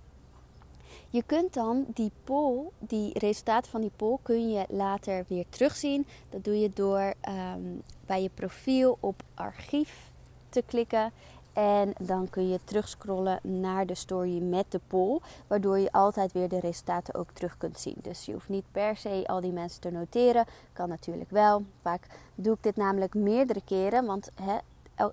Je 1.11 1.23
kunt 1.26 1.54
dan 1.54 1.87
die 1.94 2.11
poll, 2.25 2.68
die 2.78 3.18
resultaten 3.18 3.70
van 3.70 3.80
die 3.80 3.92
poll, 3.97 4.16
kun 4.23 4.50
je 4.50 4.64
later 4.68 5.25
weer 5.28 5.44
terugzien. 5.49 6.06
Dat 6.30 6.44
doe 6.44 6.61
je 6.61 6.70
door 6.75 7.14
um, 7.28 7.82
bij 8.06 8.23
je 8.23 8.30
profiel 8.35 8.97
op 9.00 9.23
archief 9.35 10.12
te 10.49 10.62
klikken 10.66 11.12
En 11.58 11.92
dan 12.00 12.30
kun 12.30 12.48
je 12.48 12.60
terugscrollen 12.64 13.38
naar 13.42 13.86
de 13.86 13.94
story 13.94 14.42
met 14.42 14.64
de 14.68 14.80
poll. 14.86 15.20
Waardoor 15.46 15.78
je 15.78 15.92
altijd 15.92 16.32
weer 16.32 16.48
de 16.48 16.60
resultaten 16.60 17.14
ook 17.14 17.30
terug 17.30 17.56
kunt 17.56 17.78
zien. 17.78 17.96
Dus 18.02 18.24
je 18.24 18.32
hoeft 18.32 18.48
niet 18.48 18.64
per 18.72 18.96
se 18.96 19.24
al 19.26 19.40
die 19.40 19.52
mensen 19.52 19.80
te 19.80 19.90
noteren. 19.90 20.44
Kan 20.72 20.88
natuurlijk 20.88 21.30
wel. 21.30 21.64
Vaak 21.80 22.06
doe 22.34 22.54
ik 22.54 22.62
dit 22.62 22.76
namelijk 22.76 23.14
meerdere 23.14 23.62
keren. 23.64 24.06
Want 24.06 24.30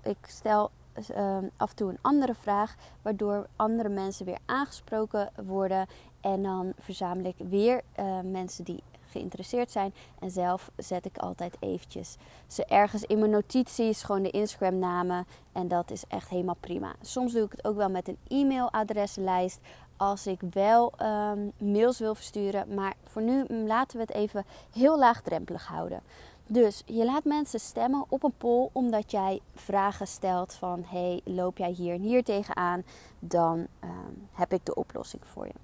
ik 0.02 0.16
stel 0.26 0.70
uh, 1.10 1.38
af 1.56 1.70
en 1.70 1.76
toe 1.76 1.90
een 1.90 1.98
andere 2.00 2.34
vraag. 2.34 2.74
Waardoor 3.02 3.46
andere 3.56 3.88
mensen 3.88 4.26
weer 4.26 4.38
aangesproken 4.44 5.30
worden. 5.46 5.86
En 6.20 6.42
dan 6.42 6.72
verzamel 6.78 7.24
ik 7.24 7.36
weer 7.48 7.80
uh, 7.98 8.20
mensen 8.20 8.64
die 8.64 8.82
geïnteresseerd 9.16 9.70
zijn. 9.70 9.94
En 10.18 10.30
zelf 10.30 10.70
zet 10.76 11.04
ik 11.04 11.18
altijd 11.18 11.56
eventjes 11.60 12.16
ze 12.46 12.64
ergens 12.64 13.02
in 13.02 13.18
mijn 13.18 13.30
notities, 13.30 14.02
gewoon 14.02 14.22
de 14.22 14.30
Instagram 14.30 14.78
namen. 14.78 15.26
En 15.52 15.68
dat 15.68 15.90
is 15.90 16.04
echt 16.08 16.28
helemaal 16.28 16.56
prima. 16.60 16.94
Soms 17.00 17.32
doe 17.32 17.44
ik 17.44 17.50
het 17.50 17.64
ook 17.64 17.76
wel 17.76 17.90
met 17.90 18.08
een 18.08 18.18
e-mailadreslijst. 18.28 19.60
Als 19.96 20.26
ik 20.26 20.40
wel 20.50 20.92
um, 21.02 21.52
mails 21.58 21.98
wil 21.98 22.14
versturen. 22.14 22.74
Maar 22.74 22.94
voor 23.02 23.22
nu 23.22 23.46
laten 23.48 23.96
we 23.96 24.02
het 24.02 24.14
even 24.14 24.44
heel 24.72 24.98
laagdrempelig 24.98 25.66
houden. 25.66 26.00
Dus 26.46 26.82
je 26.86 27.04
laat 27.04 27.24
mensen 27.24 27.60
stemmen 27.60 28.04
op 28.08 28.22
een 28.22 28.36
poll 28.38 28.68
omdat 28.72 29.10
jij 29.10 29.40
vragen 29.54 30.06
stelt 30.06 30.54
van 30.54 30.84
hey, 30.86 31.20
loop 31.24 31.58
jij 31.58 31.70
hier 31.70 31.94
en 31.94 32.00
hier 32.00 32.24
tegenaan? 32.24 32.84
Dan 33.18 33.66
um, 33.84 34.28
heb 34.32 34.52
ik 34.52 34.64
de 34.64 34.74
oplossing 34.74 35.22
voor 35.26 35.46
je. 35.46 35.54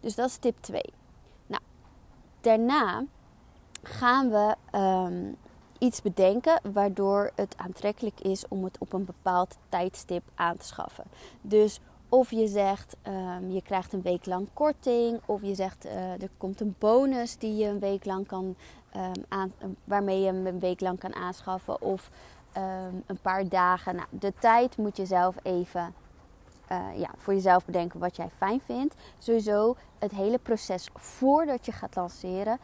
Dus 0.00 0.14
dat 0.14 0.28
is 0.28 0.36
tip 0.36 0.56
2 0.60 0.82
daarna 2.40 3.04
gaan 3.82 4.30
we 4.30 4.54
um, 4.78 5.36
iets 5.78 6.02
bedenken 6.02 6.60
waardoor 6.72 7.30
het 7.34 7.54
aantrekkelijk 7.56 8.20
is 8.20 8.48
om 8.48 8.64
het 8.64 8.78
op 8.78 8.92
een 8.92 9.04
bepaald 9.04 9.56
tijdstip 9.68 10.22
aan 10.34 10.56
te 10.56 10.66
schaffen. 10.66 11.04
Dus 11.40 11.80
of 12.08 12.30
je 12.30 12.46
zegt 12.46 12.96
um, 13.06 13.50
je 13.50 13.62
krijgt 13.62 13.92
een 13.92 14.02
week 14.02 14.26
lang 14.26 14.48
korting, 14.52 15.20
of 15.26 15.42
je 15.42 15.54
zegt 15.54 15.86
uh, 15.86 16.22
er 16.22 16.30
komt 16.36 16.60
een 16.60 16.74
bonus 16.78 17.36
die 17.36 17.56
je 17.56 17.66
een 17.66 17.78
week 17.78 18.04
lang 18.04 18.26
kan 18.26 18.56
aan, 19.28 19.52
waarmee 19.84 20.20
je 20.20 20.26
hem 20.26 20.46
een 20.46 20.58
week 20.58 20.80
lang 20.80 20.98
kan 20.98 21.14
aanschaffen, 21.14 21.82
of 21.82 22.10
een 23.06 23.18
paar 23.22 23.48
dagen. 23.48 23.96
Nou, 23.96 24.08
de 24.10 24.32
tijd 24.40 24.76
moet 24.76 24.96
je 24.96 25.06
zelf 25.06 25.36
even 25.42 25.94
uh, 26.72 26.98
ja, 26.98 27.10
voor 27.16 27.34
jezelf 27.34 27.64
bedenken 27.64 28.00
wat 28.00 28.16
jij 28.16 28.28
fijn 28.36 28.60
vindt. 28.60 28.94
Sowieso 29.18 29.76
het 29.98 30.10
hele 30.10 30.38
proces 30.38 30.90
voordat 30.94 31.66
je 31.66 31.72
gaat 31.72 31.96
lanceren 31.96 32.58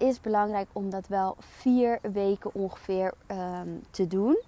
is 0.00 0.20
belangrijk 0.20 0.68
om 0.72 0.90
dat 0.90 1.06
wel 1.08 1.36
vier 1.38 1.98
weken 2.12 2.54
ongeveer 2.54 3.14
um, 3.30 3.82
te 3.90 4.06
doen. 4.06 4.38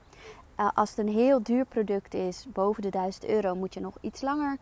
Uh, 0.61 0.69
als 0.75 0.91
het 0.91 0.99
een 0.99 1.13
heel 1.13 1.43
duur 1.43 1.65
product 1.65 2.15
is, 2.15 2.47
boven 2.53 2.83
de 2.83 2.91
1000 2.91 3.25
euro, 3.25 3.55
moet 3.55 3.75
je 3.75 3.81
nog 3.81 3.95
iets 4.01 4.21
langer, 4.21 4.57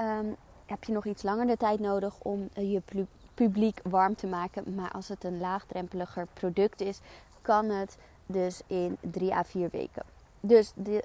um, 0.00 0.36
heb 0.66 0.84
je 0.84 0.92
nog 0.92 1.06
iets 1.06 1.22
langer 1.22 1.46
de 1.46 1.56
tijd 1.56 1.80
nodig 1.80 2.14
om 2.18 2.48
uh, 2.58 2.72
je 2.72 3.06
publiek 3.34 3.80
warm 3.82 4.14
te 4.14 4.26
maken. 4.26 4.74
Maar 4.74 4.90
als 4.90 5.08
het 5.08 5.24
een 5.24 5.38
laagdrempeliger 5.38 6.26
product 6.32 6.80
is, 6.80 7.00
kan 7.42 7.68
het 7.68 7.96
dus 8.26 8.60
in 8.66 8.96
3 9.00 9.34
à 9.34 9.44
4 9.44 9.68
weken. 9.72 10.02
Dus 10.40 10.72
de 10.74 11.04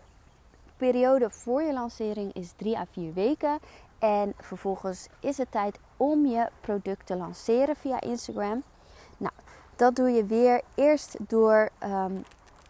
periode 0.82 1.30
voor 1.30 1.62
je 1.62 1.74
lancering 1.74 2.34
is 2.34 2.54
3 2.56 2.78
à 2.78 2.86
4 2.92 3.14
weken. 3.14 3.60
En 4.00 4.34
vervolgens 4.38 5.08
is 5.20 5.38
het 5.38 5.52
tijd 5.52 5.80
om 5.98 6.26
je 6.26 6.50
product 6.62 7.06
te 7.06 7.16
lanceren 7.16 7.76
via 7.76 8.02
Instagram. 8.02 8.64
Nou, 9.18 9.34
dat 9.76 9.96
doe 9.96 10.10
je 10.10 10.26
weer 10.26 10.62
eerst 10.76 11.16
door 11.28 11.70
um, 11.84 12.24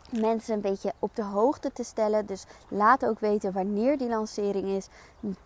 mensen 0.09 0.53
een 0.53 0.61
beetje 0.61 0.93
op 0.99 1.15
de 1.15 1.23
hoogte 1.23 1.71
te 1.71 1.83
stellen. 1.83 2.25
Dus 2.25 2.45
laat 2.67 3.05
ook 3.05 3.19
weten 3.19 3.53
wanneer 3.53 3.97
die 3.97 4.09
lancering 4.09 4.67
is. 4.67 4.87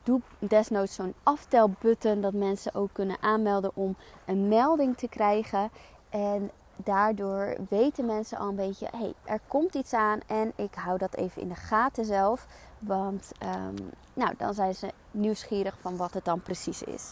Doe 0.03 0.21
desnoods 0.39 0.95
zo'n 0.95 1.13
aftelbutton 1.23 2.21
dat 2.21 2.33
mensen 2.33 2.75
ook 2.75 2.89
kunnen 2.93 3.17
aanmelden 3.21 3.71
om 3.73 3.95
een 4.25 4.47
melding 4.47 4.97
te 4.97 5.07
krijgen. 5.07 5.69
En 6.09 6.51
daardoor 6.75 7.55
weten 7.69 8.05
mensen 8.05 8.37
al 8.37 8.47
een 8.47 8.55
beetje, 8.55 8.87
hé, 8.91 8.97
hey, 8.97 9.13
er 9.23 9.39
komt 9.47 9.75
iets 9.75 9.93
aan 9.93 10.19
en 10.27 10.53
ik 10.55 10.75
hou 10.75 10.97
dat 10.97 11.15
even 11.15 11.41
in 11.41 11.47
de 11.47 11.55
gaten 11.55 12.05
zelf. 12.05 12.47
Want 12.79 13.31
um, 13.43 13.89
nou, 14.13 14.33
dan 14.37 14.53
zijn 14.53 14.75
ze 14.75 14.91
nieuwsgierig 15.11 15.77
van 15.81 15.97
wat 15.97 16.13
het 16.13 16.25
dan 16.25 16.41
precies 16.41 16.83
is. 16.83 17.11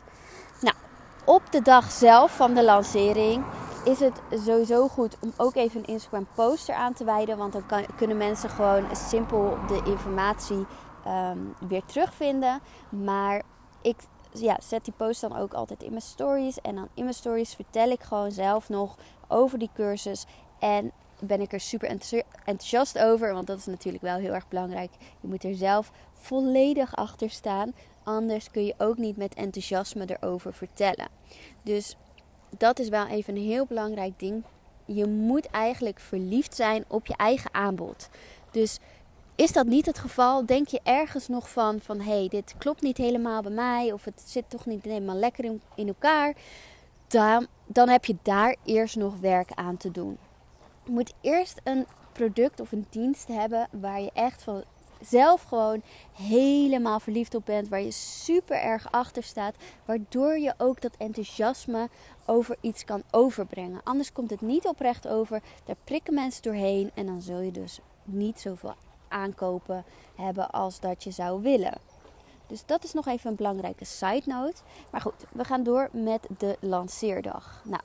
Nou, 0.62 0.75
op 1.25 1.51
de 1.51 1.62
dag 1.62 1.91
zelf 1.91 2.36
van 2.36 2.53
de 2.53 2.63
lancering 2.63 3.46
is 3.86 4.00
het 4.00 4.22
sowieso 4.32 4.88
goed 4.88 5.17
om 5.20 5.34
ook 5.38 5.55
even 5.55 5.79
een 5.79 5.86
Instagram 5.93 6.27
poster 6.36 6.75
aan 6.75 6.93
te 6.93 7.03
wijden. 7.03 7.38
Want 7.38 7.53
dan 7.53 7.65
kan, 7.65 7.86
kunnen 7.96 8.17
mensen 8.17 8.50
gewoon 8.50 8.96
simpel 8.96 9.58
de 9.67 9.82
informatie 9.86 10.65
um, 11.08 11.55
weer 11.67 11.86
terugvinden. 11.86 12.62
Maar 12.89 13.41
ik 13.82 13.98
ja, 14.40 14.58
zet 14.62 14.86
die 14.86 14.94
post 14.98 15.22
dan 15.22 15.38
ook 15.38 15.54
altijd 15.54 15.84
in 15.84 15.90
mijn 15.90 16.02
stories. 16.02 16.62
En 16.62 16.75
dan 16.75 16.88
in 16.94 17.04
mijn 17.04 17.16
stories 17.16 17.54
vertel 17.54 17.90
ik 17.90 18.02
gewoon 18.02 18.32
zelf 18.32 18.70
nog 18.70 18.98
over 19.28 19.60
die 19.60 19.70
cursus. 19.74 20.25
En 20.60 20.92
ben 21.20 21.42
ik 21.42 21.54
er 21.54 21.60
super 21.60 21.90
enthousiast 22.46 23.00
over. 23.00 23.34
Want 23.34 23.48
dat 23.48 23.58
is 23.58 23.66
natuurlijk 23.66 24.04
wel 24.04 24.18
heel 24.18 24.34
erg 24.34 24.48
belangrijk. 24.48 24.92
Je 25.22 25.28
moet 25.28 25.44
er 25.44 25.56
zelf 25.56 25.92
volledig 26.13 26.96
achter 26.96 27.30
staan. 27.30 27.74
Anders 28.04 28.52
kun 28.52 28.66
je 28.66 28.74
ook 28.78 28.98
niet 28.98 29.18
met 29.18 29.34
enthousiasme 29.34 30.06
erover 30.06 30.54
vertellen. 30.54 31.08
Dus 31.63 31.96
dat 32.58 32.80
is 32.80 32.90
wel 32.90 33.08
even 33.08 33.36
een 33.36 33.44
heel 33.44 33.66
belangrijk 33.66 34.20
ding. 34.20 34.44
Je 34.86 35.06
moet 35.06 35.46
eigenlijk 35.46 36.00
verliefd 36.00 36.56
zijn 36.56 36.86
op 36.88 37.06
je 37.06 37.16
eigen 37.16 37.54
aanbod. 37.54 38.10
Dus 38.52 38.80
is 39.36 39.52
dat 39.52 39.66
niet 39.66 39.86
het 39.86 40.00
geval? 40.00 40.46
Denk 40.46 40.68
je 40.68 40.80
ergens 40.84 41.28
nog 41.28 41.50
van, 41.50 41.80
van 41.80 42.00
hé, 42.00 42.18
hey, 42.18 42.28
dit 42.28 42.56
klopt 42.58 42.82
niet 42.82 42.98
helemaal 42.98 43.42
bij 43.42 43.52
mij. 43.52 43.92
Of 43.92 44.06
het 44.06 44.24
zit 44.25 44.50
toch 44.50 44.66
niet 44.66 44.84
helemaal 44.84 45.16
lekker 45.16 45.44
in, 45.44 45.62
in 45.75 45.88
elkaar. 45.88 46.34
Dan, 47.08 47.48
dan 47.66 47.90
heb 47.90 48.06
je 48.06 48.16
daar 48.22 48.56
eerst 48.63 48.96
nog 48.96 49.20
werk 49.20 49.52
aan 49.54 49.78
te 49.78 49.92
doen. 49.92 50.18
Je 50.84 50.92
moet 50.92 51.13
eerst 51.22 51.62
een 51.63 51.86
product 52.12 52.60
of 52.60 52.72
een 52.72 52.86
dienst 52.90 53.28
hebben 53.28 53.68
waar 53.72 54.02
je 54.02 54.12
echt 54.13 54.44
van 54.44 54.63
zelf 55.02 55.44
gewoon 55.44 55.82
helemaal 56.13 57.00
verliefd 57.00 57.36
op 57.36 57.46
bent, 57.46 57.70
waar 57.70 57.82
je 57.82 57.92
super 57.92 58.62
erg 58.62 58.92
achter 58.92 59.24
staat, 59.24 59.56
waardoor 59.86 60.38
je 60.38 60.54
ook 60.58 60.82
dat 60.82 60.96
enthousiasme 60.98 61.90
over 62.25 62.58
iets 62.62 62.84
kan 62.84 63.04
overbrengen. 63.12 63.82
Anders 63.84 64.12
komt 64.12 64.30
het 64.30 64.42
niet 64.42 64.68
oprecht 64.68 65.08
over, 65.08 65.42
daar 65.66 65.75
prikken 65.84 66.13
mensen 66.13 66.42
doorheen 66.42 66.92
en 66.94 67.06
dan 67.06 67.22
zul 67.22 67.40
je 67.40 67.52
dus 67.52 67.80
niet 68.04 68.40
zoveel 68.40 68.75
aankopen 69.13 69.84
hebben 70.15 70.50
als 70.50 70.79
dat 70.79 71.03
je 71.03 71.12
zou 71.12 71.41
willen. 71.41 71.74
Dus 72.48 72.65
dat 72.65 72.84
is 72.84 72.93
nog 72.93 73.08
even 73.08 73.29
een 73.29 73.36
belangrijke 73.36 73.86
side 73.86 74.24
note. 74.25 74.62
Maar 74.91 75.01
goed, 75.01 75.25
we 75.32 75.43
gaan 75.43 75.63
door 75.63 75.89
met 75.91 76.27
de 76.38 76.58
lanceerdag. 76.60 77.62
Nou, 77.63 77.82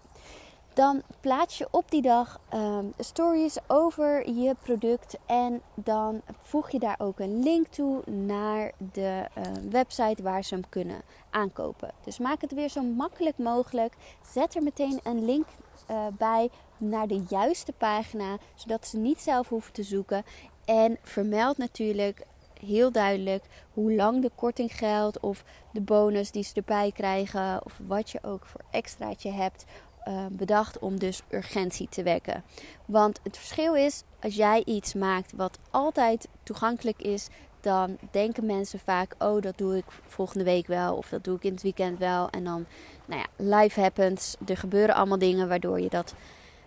dan 0.78 1.02
plaats 1.20 1.58
je 1.58 1.68
op 1.70 1.90
die 1.90 2.02
dag 2.02 2.40
um, 2.54 2.92
stories 2.99 3.56
over 3.66 4.30
je 4.30 4.56
product 4.62 5.18
en 5.26 5.62
dan 5.75 6.20
voeg 6.40 6.70
je 6.70 6.78
daar 6.78 6.97
ook 6.99 7.18
een 7.18 7.42
link 7.42 7.66
toe 7.66 8.02
naar 8.11 8.73
de 8.92 9.25
uh, 9.38 9.44
website 9.70 10.23
waar 10.23 10.44
ze 10.44 10.54
hem 10.54 10.68
kunnen 10.68 11.02
aankopen. 11.30 11.90
Dus 12.04 12.18
maak 12.18 12.40
het 12.40 12.54
weer 12.54 12.68
zo 12.68 12.82
makkelijk 12.82 13.38
mogelijk. 13.38 13.94
Zet 14.32 14.54
er 14.54 14.62
meteen 14.62 15.00
een 15.02 15.25
link 15.25 15.47
uh, 15.90 16.06
bij 16.18 16.50
naar 16.76 17.06
de 17.06 17.25
juiste 17.28 17.73
pagina, 17.73 18.37
zodat 18.54 18.87
ze 18.87 18.97
niet 18.97 19.20
zelf 19.20 19.49
hoeven 19.49 19.73
te 19.73 19.82
zoeken. 19.82 20.25
En 20.68 20.98
vermeld 21.02 21.58
natuurlijk 21.58 22.26
heel 22.60 22.92
duidelijk 22.92 23.44
hoe 23.72 23.94
lang 23.94 24.22
de 24.22 24.30
korting 24.34 24.76
geldt 24.76 25.20
of 25.20 25.44
de 25.72 25.80
bonus 25.80 26.30
die 26.30 26.42
ze 26.42 26.54
erbij 26.54 26.92
krijgen 26.94 27.64
of 27.64 27.80
wat 27.87 28.10
je 28.10 28.18
ook 28.22 28.46
voor 28.46 28.60
extraatje 28.70 29.30
hebt 29.30 29.64
uh, 30.08 30.26
bedacht 30.30 30.78
om 30.78 30.98
dus 30.98 31.22
urgentie 31.30 31.88
te 31.88 32.02
wekken. 32.02 32.44
Want 32.84 33.20
het 33.22 33.37
verschil 33.37 33.75
is 33.75 34.02
als 34.20 34.34
jij 34.34 34.62
iets 34.64 34.94
maakt 34.94 35.32
wat 35.32 35.58
altijd 35.70 36.28
toegankelijk 36.42 37.02
is, 37.02 37.28
dan 37.60 37.98
denken 38.10 38.46
mensen 38.46 38.78
vaak: 38.78 39.14
oh, 39.18 39.42
dat 39.42 39.58
doe 39.58 39.76
ik 39.76 39.84
volgende 40.06 40.44
week 40.44 40.66
wel 40.66 40.96
of 40.96 41.08
dat 41.08 41.25
doe 41.25 41.37
ik 41.37 41.44
in 41.44 41.52
het 41.52 41.62
weekend 41.62 41.98
wel. 41.98 42.30
En 42.30 42.44
dan, 42.44 42.66
nou 43.06 43.20
ja, 43.20 43.44
life 43.58 43.80
happens. 43.80 44.37
Er 44.46 44.56
gebeuren 44.56 44.94
allemaal 44.94 45.18
dingen 45.18 45.48
waardoor 45.48 45.80
je 45.80 45.88
dat 45.88 46.14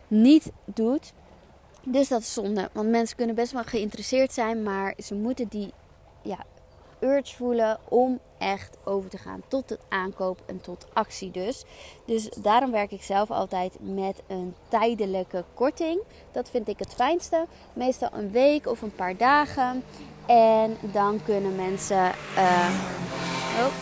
niet 0.07 0.51
doet. 0.65 1.13
Dus 1.83 2.07
dat 2.07 2.21
is 2.21 2.33
zonde, 2.33 2.69
want 2.73 2.89
mensen 2.89 3.17
kunnen 3.17 3.35
best 3.35 3.51
wel 3.51 3.63
geïnteresseerd 3.63 4.33
zijn, 4.33 4.63
maar 4.63 4.93
ze 5.03 5.15
moeten 5.15 5.47
die 5.47 5.73
ja, 6.21 6.37
urge 6.99 7.35
voelen 7.35 7.79
om 7.89 8.19
echt 8.37 8.77
over 8.83 9.09
te 9.09 9.17
gaan 9.17 9.41
tot 9.47 9.69
het 9.69 9.79
aankoop 9.89 10.41
en 10.45 10.61
tot 10.61 10.85
actie 10.93 11.31
dus. 11.31 11.63
Dus 12.05 12.29
daarom 12.29 12.71
werk 12.71 12.91
ik 12.91 13.03
zelf 13.03 13.31
altijd 13.31 13.77
met 13.79 14.21
een 14.27 14.55
tijdelijke 14.67 15.43
korting. 15.53 16.01
Dat 16.31 16.49
vind 16.49 16.67
ik 16.67 16.79
het 16.79 16.93
fijnste. 16.93 17.45
Meestal 17.73 18.09
een 18.13 18.31
week 18.31 18.67
of 18.67 18.81
een 18.81 18.95
paar 18.95 19.17
dagen. 19.17 19.83
En 20.25 20.77
dan 20.81 21.19
kunnen 21.23 21.55
mensen. 21.55 22.11
Uh, 22.37 22.69
oh, 23.59 23.73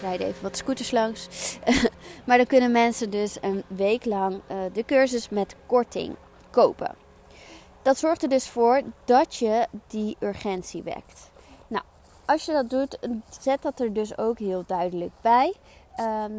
rijden 0.00 0.26
even 0.26 0.42
wat 0.42 0.56
scooters 0.56 0.90
langs. 0.90 1.28
maar 2.26 2.36
dan 2.36 2.46
kunnen 2.46 2.72
mensen 2.72 3.10
dus 3.10 3.36
een 3.40 3.62
week 3.66 4.04
lang 4.04 4.34
uh, 4.34 4.56
de 4.72 4.84
cursus 4.84 5.28
met 5.28 5.56
korting 5.66 6.16
kopen. 6.54 6.94
Dat 7.82 7.98
zorgt 7.98 8.22
er 8.22 8.28
dus 8.28 8.48
voor 8.48 8.82
dat 9.04 9.34
je 9.34 9.66
die 9.86 10.16
urgentie 10.20 10.82
wekt. 10.82 11.32
als 12.26 12.44
je 12.44 12.52
dat 12.52 12.70
doet, 12.70 12.98
zet 13.40 13.62
dat 13.62 13.80
er 13.80 13.92
dus 13.92 14.18
ook 14.18 14.38
heel 14.38 14.64
duidelijk 14.66 15.12
bij. 15.20 15.54
Ehm, 15.96 16.32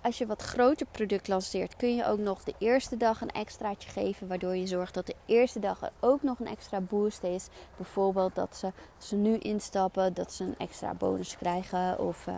als 0.00 0.18
je 0.18 0.26
wat 0.26 0.42
groter 0.42 0.86
product 0.90 1.28
lanceert, 1.28 1.76
kun 1.76 1.96
je 1.96 2.04
ook 2.04 2.18
nog 2.18 2.44
de 2.44 2.54
eerste 2.58 2.96
dag 2.96 3.20
een 3.20 3.30
extraatje 3.30 3.90
geven. 3.90 4.28
Waardoor 4.28 4.56
je 4.56 4.66
zorgt 4.66 4.94
dat 4.94 5.06
de 5.06 5.14
eerste 5.26 5.58
dag 5.58 5.82
er 5.82 5.92
ook 6.00 6.22
nog 6.22 6.38
een 6.38 6.46
extra 6.46 6.80
boost 6.80 7.22
is. 7.22 7.48
Bijvoorbeeld 7.76 8.34
dat 8.34 8.56
ze, 8.56 8.72
ze 8.98 9.16
nu 9.16 9.38
instappen, 9.38 10.14
dat 10.14 10.32
ze 10.32 10.44
een 10.44 10.58
extra 10.58 10.94
bonus 10.94 11.36
krijgen. 11.36 11.98
Of 11.98 12.26
uh, 12.26 12.34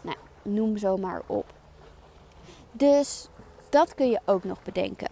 nou, 0.00 0.16
noem 0.42 0.76
zomaar 0.76 1.22
op. 1.26 1.46
Dus 2.72 3.28
dat 3.68 3.94
kun 3.94 4.08
je 4.08 4.20
ook 4.24 4.44
nog 4.44 4.62
bedenken. 4.62 5.08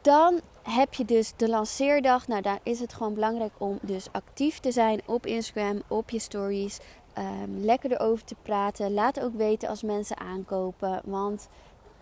Dan 0.00 0.40
heb 0.62 0.94
je 0.94 1.04
dus 1.04 1.32
de 1.36 1.48
lanceerdag. 1.48 2.28
Nou, 2.28 2.42
daar 2.42 2.58
is 2.62 2.80
het 2.80 2.92
gewoon 2.92 3.14
belangrijk 3.14 3.52
om 3.58 3.78
dus 3.82 4.08
actief 4.12 4.58
te 4.58 4.72
zijn 4.72 5.00
op 5.06 5.26
Instagram, 5.26 5.82
op 5.88 6.10
je 6.10 6.18
stories. 6.18 6.78
Um, 7.18 7.64
lekker 7.64 7.92
erover 7.92 8.24
te 8.24 8.36
praten. 8.42 8.94
Laat 8.94 9.20
ook 9.20 9.34
weten 9.34 9.68
als 9.68 9.82
mensen 9.82 10.18
aankopen. 10.18 11.00
Want 11.04 11.48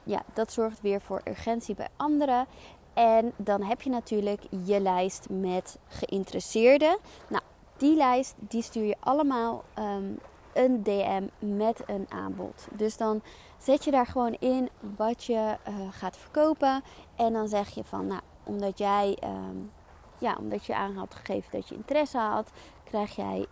ja, 0.03 0.23
dat 0.35 0.53
zorgt 0.53 0.81
weer 0.81 1.01
voor 1.01 1.21
urgentie 1.25 1.75
bij 1.75 1.89
anderen. 1.97 2.47
En 2.95 3.33
dan 3.37 3.63
heb 3.63 3.83
je 3.83 3.91
natuurlijk 3.91 4.43
je 4.65 4.81
lijst 4.81 5.27
met 5.31 5.79
geïnteresseerden. 5.89 6.99
Nou, 7.29 7.43
die 7.77 7.97
lijst 7.97 8.35
die 8.39 8.63
stuur 8.63 8.85
je 8.85 8.97
allemaal 9.01 9.65
um, 9.79 10.19
een 10.55 10.83
DM 10.83 11.23
met 11.57 11.83
een 11.87 12.07
aanbod. 12.09 12.67
Dus 12.73 12.97
dan 12.97 13.23
zet 13.59 13.85
je 13.85 13.91
daar 13.91 14.07
gewoon 14.07 14.33
in 14.33 14.69
wat 14.97 15.25
je 15.25 15.57
uh, 15.69 15.75
gaat 15.91 16.17
verkopen. 16.17 16.83
En 17.17 17.33
dan 17.33 17.49
zeg 17.49 17.69
je 17.69 17.85
van, 17.85 18.07
nou, 18.07 18.21
omdat 18.45 18.79
jij, 18.79 19.19
um, 19.25 19.71
ja, 20.19 20.37
omdat 20.39 20.65
je 20.65 20.75
aan 20.75 20.97
had 20.97 21.15
gegeven 21.15 21.51
dat 21.51 21.69
je 21.69 21.75
interesse 21.75 22.19
had, 22.19 22.51
krijg 22.85 23.17
jij 23.17 23.47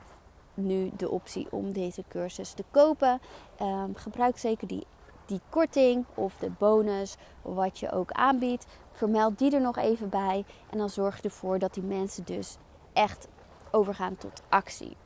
nu 0.55 0.91
de 0.97 1.11
optie 1.11 1.47
om 1.51 1.73
deze 1.73 2.05
cursus 2.09 2.53
te 2.53 2.65
kopen. 2.71 3.21
Um, 3.63 3.97
gebruik 3.97 4.39
zeker 4.39 4.67
die, 4.67 4.87
die 5.27 5.41
korting 5.49 6.05
of 6.15 6.37
de 6.37 6.51
bonus, 6.51 7.17
wat 7.43 7.79
je 7.79 7.93
ook 7.93 8.13
aanbiedt. 8.13 8.67
Vermeld 8.93 9.39
die 9.39 9.55
er 9.55 9.61
nog 9.61 9.77
even 9.77 10.09
bij. 10.09 10.45
En 10.71 10.79
dan 10.79 10.91
zorg 10.91 11.17
je 11.17 11.23
ervoor 11.23 11.59
dat 11.59 11.75
die 11.75 11.83
mensen 11.83 12.25
dus 12.25 12.57
echt 12.93 13.29
overgaan 13.71 14.17
tot 14.17 14.43
actie. 14.49 14.97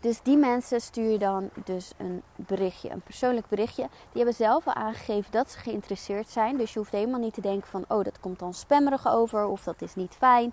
Dus 0.00 0.22
die 0.22 0.36
mensen 0.36 0.80
stuur 0.80 1.10
je 1.10 1.18
dan 1.18 1.50
dus 1.64 1.92
een 1.96 2.22
berichtje, 2.36 2.90
een 2.90 3.00
persoonlijk 3.00 3.48
berichtje. 3.48 3.82
Die 3.82 4.22
hebben 4.22 4.34
zelf 4.34 4.66
al 4.66 4.74
aangegeven 4.74 5.32
dat 5.32 5.50
ze 5.50 5.58
geïnteresseerd 5.58 6.28
zijn. 6.28 6.56
Dus 6.56 6.72
je 6.72 6.78
hoeft 6.78 6.92
helemaal 6.92 7.20
niet 7.20 7.34
te 7.34 7.40
denken 7.40 7.68
van, 7.68 7.84
oh 7.88 8.04
dat 8.04 8.20
komt 8.20 8.38
dan 8.38 8.54
spammerig 8.54 9.08
over 9.08 9.46
of 9.46 9.62
dat 9.62 9.82
is 9.82 9.94
niet 9.94 10.14
fijn. 10.18 10.52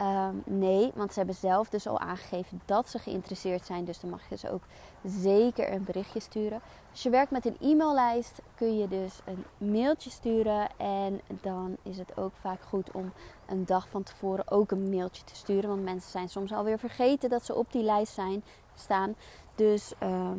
Ehm, 0.00 0.34
nee, 0.44 0.90
want 0.94 1.12
ze 1.12 1.18
hebben 1.18 1.36
zelf 1.36 1.68
dus 1.68 1.86
al 1.86 1.98
aangegeven 1.98 2.60
dat 2.64 2.88
ze 2.88 2.98
geïnteresseerd 2.98 3.66
zijn. 3.66 3.84
Dus 3.84 4.00
dan 4.00 4.10
mag 4.10 4.28
je 4.28 4.36
ze 4.36 4.50
ook 4.50 4.62
zeker 5.04 5.72
een 5.72 5.84
berichtje 5.84 6.20
sturen. 6.20 6.60
Als 6.90 7.02
je 7.02 7.10
werkt 7.10 7.30
met 7.30 7.46
een 7.46 7.56
e-maillijst 7.60 8.40
kun 8.54 8.78
je 8.78 8.88
dus 8.88 9.20
een 9.24 9.70
mailtje 9.70 10.10
sturen. 10.10 10.68
En 10.76 11.20
dan 11.26 11.76
is 11.82 11.98
het 11.98 12.16
ook 12.16 12.32
vaak 12.40 12.60
goed 12.62 12.90
om 12.92 13.12
een 13.46 13.64
dag 13.64 13.88
van 13.88 14.02
tevoren 14.02 14.50
ook 14.50 14.70
een 14.70 14.90
mailtje 14.90 15.24
te 15.24 15.34
sturen. 15.36 15.68
Want 15.68 15.82
mensen 15.82 16.10
zijn 16.10 16.28
soms 16.28 16.52
alweer 16.52 16.78
vergeten 16.78 17.30
dat 17.30 17.44
ze 17.44 17.54
op 17.54 17.72
die 17.72 17.82
lijst 17.82 18.14
zijn, 18.14 18.44
staan. 18.74 19.14
Dus 19.54 19.92
ehm, 19.98 20.38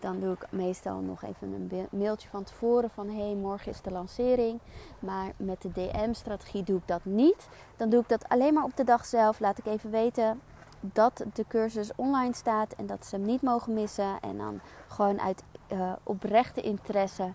dan 0.00 0.20
doe 0.20 0.32
ik 0.32 0.46
meestal 0.50 1.00
nog 1.00 1.22
even 1.22 1.52
een 1.70 1.88
mailtje 1.90 2.28
van 2.28 2.44
tevoren 2.44 2.90
van 2.90 3.08
hey, 3.08 3.34
morgen 3.34 3.72
is 3.72 3.80
de 3.80 3.90
lancering. 3.90 4.58
Maar 4.98 5.32
met 5.36 5.62
de 5.62 5.72
DM-strategie 5.72 6.62
doe 6.62 6.76
ik 6.76 6.86
dat 6.86 7.04
niet. 7.04 7.48
Dan 7.76 7.90
doe 7.90 8.00
ik 8.00 8.08
dat 8.08 8.28
alleen 8.28 8.54
maar 8.54 8.64
op 8.64 8.76
de 8.76 8.84
dag 8.84 9.04
zelf. 9.04 9.40
Laat 9.40 9.58
ik 9.58 9.66
even 9.66 9.90
weten 9.90 10.40
dat 10.80 11.24
de 11.32 11.44
cursus 11.48 11.90
online 11.96 12.34
staat 12.34 12.72
en 12.72 12.86
dat 12.86 13.06
ze 13.06 13.16
hem 13.16 13.24
niet 13.24 13.42
mogen 13.42 13.72
missen. 13.72 14.20
En 14.20 14.36
dan 14.36 14.60
gewoon 14.88 15.20
uit 15.20 15.42
uh, 15.72 15.92
oprechte 16.02 16.60
interesse, 16.60 17.32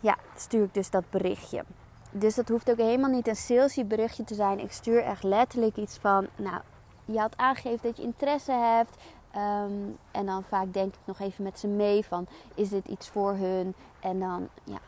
ja, 0.00 0.16
stuur 0.36 0.64
ik 0.64 0.74
dus 0.74 0.90
dat 0.90 1.10
berichtje. 1.10 1.64
Dus 2.10 2.34
dat 2.34 2.48
hoeft 2.48 2.70
ook 2.70 2.76
helemaal 2.76 3.10
niet 3.10 3.28
een 3.28 3.36
salesy 3.36 3.84
berichtje 3.84 4.24
te 4.24 4.34
zijn. 4.34 4.58
Ik 4.58 4.72
stuur 4.72 5.02
echt 5.02 5.22
letterlijk 5.22 5.76
iets 5.76 5.96
van, 5.96 6.26
nou, 6.36 6.60
je 7.04 7.18
had 7.18 7.36
aangegeven 7.36 7.78
dat 7.82 7.96
je 7.96 8.02
interesse 8.02 8.52
hebt. 8.52 8.96
Ehm, 9.36 9.72
en 10.10 10.26
dan 10.26 10.42
vaak 10.42 10.72
denk 10.72 10.94
ik 10.94 11.00
nog 11.04 11.20
even 11.20 11.44
met 11.44 11.58
ze 11.58 11.66
mee 11.66 12.04
van 12.04 12.26
is 12.54 12.68
dit 12.68 12.88
iets 12.88 13.08
voor 13.08 13.34
hun? 13.34 13.74
En 14.00 14.18
dan 14.18 14.48
ja, 14.64 14.78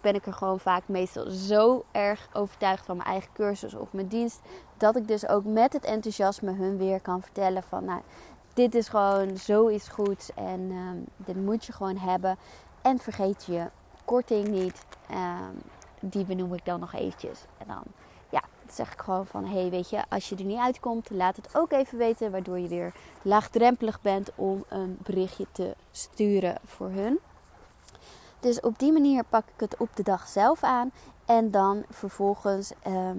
ben 0.00 0.14
ik 0.14 0.26
er 0.26 0.32
gewoon 0.32 0.58
vaak 0.58 0.82
meestal 0.86 1.30
zo 1.30 1.84
erg 1.92 2.28
overtuigd 2.32 2.84
van 2.84 2.96
mijn 2.96 3.08
eigen 3.08 3.30
cursus 3.32 3.74
of 3.74 3.92
mijn 3.92 4.06
dienst. 4.06 4.40
Dat 4.76 4.96
ik 4.96 5.08
dus 5.08 5.28
ook 5.28 5.44
met 5.44 5.72
het 5.72 5.84
enthousiasme 5.84 6.52
hun 6.52 6.76
weer 6.76 7.00
kan 7.00 7.22
vertellen 7.22 7.62
van 7.62 7.84
nou, 7.84 8.00
dit 8.54 8.74
is 8.74 8.88
gewoon 8.88 9.36
zoiets 9.36 9.88
goeds 9.88 10.34
en 10.34 10.60
um, 10.60 11.04
dit 11.16 11.36
moet 11.36 11.64
je 11.64 11.72
gewoon 11.72 11.96
hebben. 11.96 12.36
En 12.82 12.98
vergeet 12.98 13.44
je 13.44 13.66
korting 14.04 14.48
niet. 14.48 14.84
Um, 15.10 15.60
die 16.00 16.24
benoem 16.24 16.54
ik 16.54 16.64
dan 16.64 16.80
nog 16.80 16.94
eventjes. 16.94 17.44
En 17.58 17.66
dan 17.66 17.82
zeg 18.74 18.92
ik 18.92 19.00
gewoon 19.00 19.26
van, 19.26 19.44
hey, 19.44 19.70
weet 19.70 19.90
je, 19.90 20.04
als 20.08 20.28
je 20.28 20.36
er 20.36 20.44
niet 20.44 20.58
uitkomt, 20.58 21.10
laat 21.10 21.36
het 21.36 21.48
ook 21.52 21.72
even 21.72 21.98
weten, 21.98 22.30
waardoor 22.30 22.58
je 22.58 22.68
weer 22.68 22.92
laagdrempelig 23.22 24.00
bent 24.00 24.30
om 24.34 24.64
een 24.68 24.98
berichtje 25.02 25.46
te 25.52 25.74
sturen 25.90 26.58
voor 26.64 26.90
hun. 26.90 27.18
Dus 28.40 28.60
op 28.60 28.78
die 28.78 28.92
manier 28.92 29.24
pak 29.24 29.44
ik 29.54 29.60
het 29.60 29.76
op 29.76 29.88
de 29.96 30.02
dag 30.02 30.28
zelf 30.28 30.62
aan. 30.62 30.92
En 31.24 31.50
dan 31.50 31.84
vervolgens 31.90 32.72
ehm, 32.82 33.18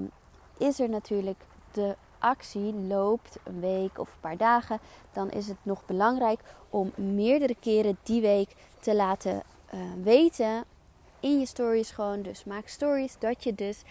is 0.58 0.80
er 0.80 0.90
natuurlijk 0.90 1.38
de 1.72 1.96
actie 2.20 2.74
loopt 2.74 3.38
een 3.44 3.60
week 3.60 4.00
of 4.00 4.08
een 4.08 4.20
paar 4.20 4.38
dagen. 4.38 4.80
Dan 5.14 5.32
is 5.32 5.48
het 5.48 5.58
nog 5.62 5.86
belangrijk 5.86 6.40
om 6.70 6.92
meerdere 6.96 7.56
keren 7.60 7.98
die 8.04 8.22
week 8.22 8.56
te 8.80 8.96
laten 8.96 9.44
uh, 9.74 9.80
weten 10.04 10.64
in 11.20 11.40
je 11.40 11.46
stories 11.46 11.92
gewoon. 11.92 12.22
Dus 12.22 12.44
maak 12.44 12.68
stories 12.68 13.16
dat 13.20 13.44
je 13.44 13.56
dus 13.56 13.84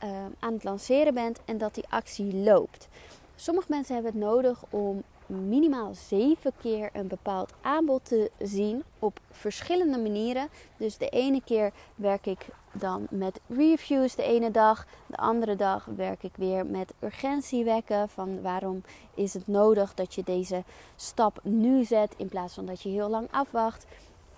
Ehm, 0.00 0.30
aan 0.38 0.52
het 0.52 0.64
lanceren 0.64 1.14
bent 1.14 1.40
en 1.44 1.58
dat 1.58 1.74
die 1.74 1.84
actie 1.88 2.34
loopt. 2.34 2.88
Sommige 3.36 3.66
mensen 3.70 3.94
hebben 3.94 4.12
het 4.12 4.20
nodig 4.20 4.64
om 4.70 5.02
minimaal 5.26 5.94
zeven 5.94 6.52
keer 6.60 6.90
een 6.92 7.06
bepaald 7.06 7.52
aanbod 7.60 8.04
te 8.04 8.30
zien 8.38 8.82
op 8.98 9.20
verschillende 9.30 9.98
manieren. 9.98 10.48
Dus 10.76 10.96
de 10.96 11.08
ene 11.08 11.42
keer 11.44 11.72
werk 11.94 12.26
ik 12.26 12.46
dan 12.72 13.06
met 13.10 13.40
reviews 13.46 14.14
de 14.14 14.22
ene 14.22 14.50
dag, 14.50 14.86
de 15.06 15.16
andere 15.16 15.56
dag 15.56 15.84
werk 15.96 16.22
ik 16.22 16.32
weer 16.36 16.66
met 16.66 16.92
urgentie 17.00 17.64
wekken 17.64 18.08
van 18.08 18.42
waarom 18.42 18.82
is 19.14 19.34
het 19.34 19.46
nodig 19.46 19.94
dat 19.94 20.14
je 20.14 20.22
deze 20.24 20.62
stap 20.96 21.40
nu 21.42 21.84
zet 21.84 22.14
in 22.16 22.28
plaats 22.28 22.54
van 22.54 22.66
dat 22.66 22.82
je 22.82 22.88
heel 22.88 23.08
lang 23.08 23.28
afwacht. 23.30 23.86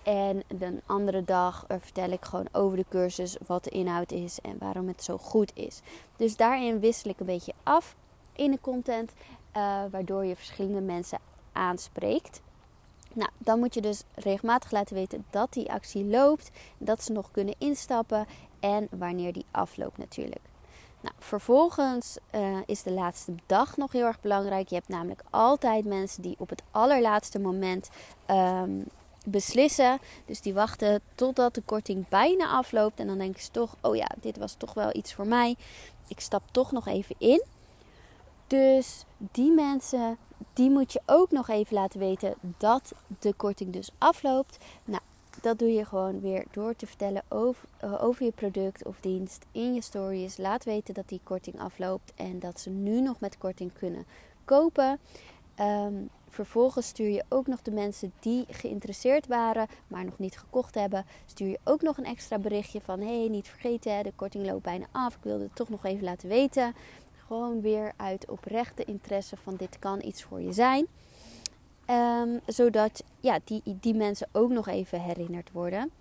En 0.03 0.43
de 0.47 0.81
andere 0.85 1.23
dag 1.23 1.65
vertel 1.67 2.09
ik 2.09 2.25
gewoon 2.25 2.47
over 2.51 2.77
de 2.77 2.85
cursus 2.89 3.37
wat 3.47 3.63
de 3.63 3.69
inhoud 3.69 4.11
is 4.11 4.39
en 4.41 4.57
waarom 4.57 4.87
het 4.87 5.03
zo 5.03 5.17
goed 5.17 5.51
is. 5.55 5.81
Dus 6.15 6.35
daarin 6.35 6.79
wissel 6.79 7.09
ik 7.09 7.19
een 7.19 7.25
beetje 7.25 7.53
af 7.63 7.95
in 8.35 8.51
de 8.51 8.59
content, 8.61 9.11
uh, 9.57 9.81
waardoor 9.91 10.25
je 10.25 10.35
verschillende 10.35 10.81
mensen 10.81 11.19
aanspreekt. 11.51 12.41
Nou, 13.13 13.29
dan 13.37 13.59
moet 13.59 13.73
je 13.73 13.81
dus 13.81 14.03
regelmatig 14.15 14.71
laten 14.71 14.95
weten 14.95 15.25
dat 15.29 15.53
die 15.53 15.71
actie 15.71 16.05
loopt, 16.05 16.51
dat 16.77 17.03
ze 17.03 17.11
nog 17.11 17.31
kunnen 17.31 17.55
instappen 17.57 18.25
en 18.59 18.87
wanneer 18.91 19.33
die 19.33 19.45
afloopt 19.51 19.97
natuurlijk. 19.97 20.41
Nou, 21.01 21.15
vervolgens 21.19 22.17
uh, 22.35 22.57
is 22.65 22.83
de 22.83 22.91
laatste 22.91 23.35
dag 23.45 23.77
nog 23.77 23.91
heel 23.91 24.05
erg 24.05 24.21
belangrijk. 24.21 24.67
Je 24.67 24.75
hebt 24.75 24.87
namelijk 24.87 25.23
altijd 25.29 25.85
mensen 25.85 26.21
die 26.21 26.35
op 26.37 26.49
het 26.49 26.63
allerlaatste 26.71 27.39
moment 27.39 27.89
um, 28.27 28.85
beslissen. 29.23 29.99
Dus 30.25 30.41
die 30.41 30.53
wachten 30.53 31.01
totdat 31.15 31.55
de 31.55 31.61
korting 31.61 32.07
bijna 32.07 32.47
afloopt. 32.47 32.99
En 32.99 33.07
dan 33.07 33.17
denken 33.17 33.41
ze 33.41 33.51
toch: 33.51 33.75
oh 33.81 33.95
ja, 33.95 34.09
dit 34.21 34.37
was 34.37 34.55
toch 34.57 34.73
wel 34.73 34.95
iets 34.95 35.13
voor 35.13 35.27
mij. 35.27 35.55
Ik 36.07 36.19
stap 36.19 36.43
toch 36.51 36.71
nog 36.71 36.87
even 36.87 37.15
in. 37.17 37.43
Dus 38.47 39.03
die 39.17 39.51
mensen, 39.51 40.17
die 40.53 40.69
moet 40.69 40.93
je 40.93 41.01
ook 41.05 41.31
nog 41.31 41.49
even 41.49 41.73
laten 41.73 41.99
weten 41.99 42.33
dat 42.57 42.93
de 43.19 43.33
korting 43.33 43.73
dus 43.73 43.91
afloopt. 43.97 44.57
Nou, 44.85 45.01
dat 45.41 45.59
doe 45.59 45.73
je 45.73 45.85
gewoon 45.85 46.21
weer 46.21 46.45
door 46.51 46.75
te 46.75 46.87
vertellen 46.87 47.23
over, 47.27 47.67
uh, 47.83 48.03
over 48.03 48.25
je 48.25 48.31
product 48.31 48.85
of 48.85 48.99
dienst 48.99 49.45
in 49.51 49.73
je 49.73 49.81
stories. 49.81 50.37
Laat 50.37 50.63
weten 50.63 50.93
dat 50.93 51.09
die 51.09 51.21
korting 51.23 51.59
afloopt 51.59 52.13
en 52.15 52.39
dat 52.39 52.59
ze 52.59 52.69
nu 52.69 53.01
nog 53.01 53.19
met 53.19 53.37
korting 53.37 53.71
kunnen 53.73 54.05
kopen. 54.45 54.99
Um, 55.59 56.09
Vervolgens 56.33 56.87
stuur 56.87 57.09
je 57.09 57.23
ook 57.29 57.47
nog 57.47 57.61
de 57.61 57.71
mensen 57.71 58.13
die 58.19 58.45
geïnteresseerd 58.49 59.27
waren, 59.27 59.67
maar 59.87 60.05
nog 60.05 60.19
niet 60.19 60.37
gekocht 60.37 60.75
hebben, 60.75 61.05
stuur 61.25 61.47
je 61.47 61.59
ook 61.63 61.81
nog 61.81 61.97
een 61.97 62.05
extra 62.05 62.37
berichtje 62.37 62.81
van: 62.81 62.99
hey, 63.01 63.27
niet 63.29 63.47
vergeten, 63.47 64.03
de 64.03 64.11
korting 64.15 64.45
loopt 64.45 64.63
bijna 64.63 64.85
af. 64.91 65.15
Ik 65.15 65.23
wilde 65.23 65.43
het 65.43 65.55
toch 65.55 65.69
nog 65.69 65.85
even 65.85 66.03
laten 66.03 66.29
weten. 66.29 66.73
Gewoon 67.27 67.61
weer 67.61 67.91
uit 67.95 68.29
oprechte 68.29 68.83
interesse 68.83 69.37
van 69.37 69.55
dit 69.55 69.79
kan 69.79 70.03
iets 70.03 70.23
voor 70.23 70.41
je 70.41 70.53
zijn. 70.53 70.87
Um, 71.89 72.39
zodat 72.45 73.03
ja, 73.19 73.39
die, 73.43 73.61
die 73.65 73.93
mensen 73.93 74.27
ook 74.31 74.49
nog 74.49 74.67
even 74.67 75.01
herinnerd 75.01 75.51
worden. 75.51 75.91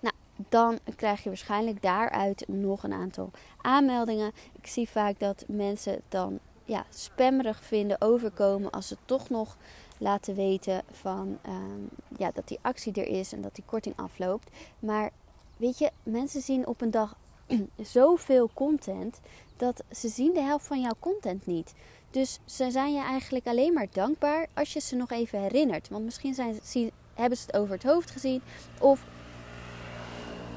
Nou, 0.00 0.14
dan 0.48 0.78
krijg 0.96 1.22
je 1.22 1.28
waarschijnlijk 1.28 1.82
daaruit 1.82 2.44
nog 2.48 2.82
een 2.82 2.92
aantal 2.92 3.30
aanmeldingen. 3.60 4.32
Ik 4.60 4.66
zie 4.66 4.88
vaak 4.88 5.18
dat 5.18 5.44
mensen 5.46 6.00
dan 6.08 6.38
ja, 6.64 6.84
spammerig 6.90 7.62
vinden 7.62 8.00
overkomen 8.00 8.70
als 8.70 8.88
ze 8.88 8.96
toch 9.04 9.28
nog 9.28 9.56
laten 9.98 10.34
weten 10.34 10.82
van 10.90 11.38
ehm, 11.42 11.80
ja, 12.18 12.30
dat 12.34 12.48
die 12.48 12.58
actie 12.62 12.92
er 12.92 13.06
is 13.06 13.32
en 13.32 13.42
dat 13.42 13.54
die 13.54 13.64
korting 13.66 13.96
afloopt. 13.96 14.50
Maar 14.78 15.10
weet 15.56 15.78
je, 15.78 15.90
mensen 16.02 16.40
zien 16.40 16.66
op 16.66 16.80
een 16.80 16.90
dag 16.90 17.16
zoveel 17.96 18.50
content 18.54 19.20
dat 19.56 19.82
ze 19.90 20.08
zien 20.08 20.34
de 20.34 20.40
helft 20.40 20.66
van 20.66 20.80
jouw 20.80 20.94
content 21.00 21.46
niet. 21.46 21.74
Dus 22.10 22.38
ze 22.44 22.70
zijn 22.70 22.94
je 22.94 23.02
eigenlijk 23.02 23.46
alleen 23.46 23.72
maar 23.72 23.86
dankbaar 23.92 24.46
als 24.54 24.72
je 24.72 24.80
ze 24.80 24.96
nog 24.96 25.10
even 25.10 25.40
herinnert. 25.40 25.88
Want 25.88 26.04
misschien 26.04 26.34
zijn, 26.34 26.58
zien, 26.62 26.90
hebben 27.14 27.38
ze 27.38 27.46
het 27.46 27.56
over 27.56 27.74
het 27.74 27.82
hoofd 27.82 28.10
gezien 28.10 28.42
of 28.80 29.04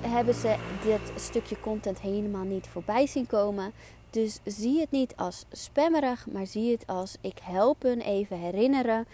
hebben 0.02 0.34
ze 0.34 0.56
dit 0.84 1.22
stukje 1.22 1.60
content 1.60 2.00
helemaal 2.00 2.44
niet 2.44 2.68
voorbij 2.68 3.08
zien 3.08 3.28
komen. 3.28 3.74
Dus 4.10 4.40
zie 4.44 4.80
het 4.80 4.92
niet 4.92 5.16
als 5.16 5.46
spammerig, 5.52 6.28
maar 6.28 6.48
zie 6.48 6.72
het 6.72 6.88
als 6.88 7.18
ik 7.22 7.40
help 7.42 7.82
hun 7.82 8.02
even 8.02 8.38
herinneren 8.40 9.08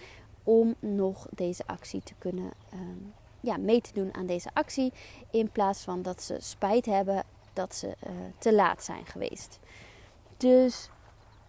om 0.43 0.75
nog 0.79 1.27
deze 1.31 1.63
actie 1.65 2.01
te 2.03 2.13
kunnen 2.17 2.51
ehm, 2.69 2.97
ja, 3.39 3.57
mee 3.57 3.81
te 3.81 3.93
doen 3.93 4.13
aan 4.13 4.25
deze 4.25 4.49
actie. 4.53 4.93
In 5.31 5.49
plaats 5.51 5.83
van 5.83 6.01
dat 6.01 6.23
ze 6.23 6.37
spijt 6.39 6.85
hebben 6.85 7.23
dat 7.53 7.75
ze 7.75 7.87
uh, 7.87 8.11
te 8.37 8.53
laat 8.53 8.83
zijn 8.83 9.05
geweest. 9.05 9.59
Dus 10.37 10.89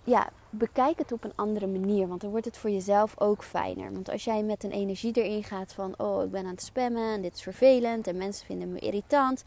ja, 0.05 0.31
bekijk 0.51 0.99
het 0.99 1.13
op 1.13 1.25
een 1.25 1.37
andere 1.37 1.67
manier. 1.67 2.09
Want 2.09 2.21
dan 2.21 2.31
wordt 2.31 2.47
het 2.47 2.57
voor 2.57 2.71
jezelf 2.71 3.21
ook 3.21 3.45
fijner. 3.45 3.93
Want 3.93 4.11
als 4.11 4.25
jij 4.25 4.43
met 4.43 4.65
een 4.65 4.71
energie 4.71 5.13
erin 5.13 5.45
gaat 5.45 5.73
van... 5.73 5.95
oh, 5.99 6.25
ik 6.25 6.31
ben 6.31 6.45
aan 6.45 6.51
het 6.51 6.63
spammen 6.63 7.13
en 7.15 7.23
dit 7.23 7.35
is 7.35 7.43
vervelend... 7.43 8.07
en 8.07 8.17
mensen 8.17 8.47
vinden 8.47 8.73
me 8.73 8.79
irritant... 8.79 9.45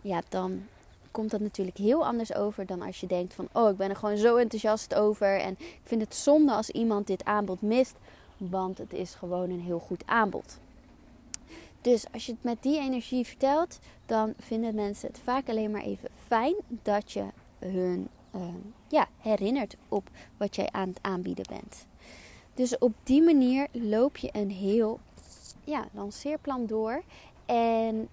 ja, 0.00 0.22
dan 0.28 0.66
komt 1.14 1.30
dat 1.30 1.40
natuurlijk 1.40 1.76
heel 1.76 2.06
anders 2.06 2.34
over 2.34 2.66
dan 2.66 2.82
als 2.82 3.00
je 3.00 3.06
denkt 3.06 3.34
van... 3.34 3.48
oh, 3.52 3.70
ik 3.70 3.76
ben 3.76 3.90
er 3.90 3.96
gewoon 3.96 4.16
zo 4.16 4.36
enthousiast 4.36 4.94
over... 4.94 5.40
en 5.40 5.56
ik 5.58 5.80
vind 5.82 6.00
het 6.00 6.14
zonde 6.14 6.52
als 6.52 6.70
iemand 6.70 7.06
dit 7.06 7.24
aanbod 7.24 7.62
mist... 7.62 7.94
want 8.36 8.78
het 8.78 8.92
is 8.92 9.14
gewoon 9.14 9.50
een 9.50 9.60
heel 9.60 9.78
goed 9.78 10.02
aanbod. 10.06 10.58
Dus 11.80 12.04
als 12.12 12.26
je 12.26 12.32
het 12.32 12.42
met 12.42 12.62
die 12.62 12.78
energie 12.78 13.26
vertelt... 13.26 13.78
dan 14.06 14.34
vinden 14.38 14.74
mensen 14.74 15.08
het 15.08 15.20
vaak 15.24 15.48
alleen 15.48 15.70
maar 15.70 15.82
even 15.82 16.10
fijn... 16.26 16.54
dat 16.82 17.12
je 17.12 17.24
hun 17.58 18.08
Ehm, 18.34 18.60
ja, 18.88 19.08
herinnert 19.18 19.76
op 19.88 20.10
wat 20.36 20.56
jij 20.56 20.68
aan 20.70 20.88
het 20.88 20.98
aanbieden 21.00 21.44
bent. 21.48 21.86
Dus 22.54 22.78
op 22.78 22.92
die 23.02 23.22
manier 23.22 23.66
loop 23.72 24.16
je 24.16 24.28
een 24.32 24.50
heel 24.50 25.00
ja, 25.64 25.88
lanceerplan 25.92 26.66
door. 26.66 27.02
En 27.46 28.08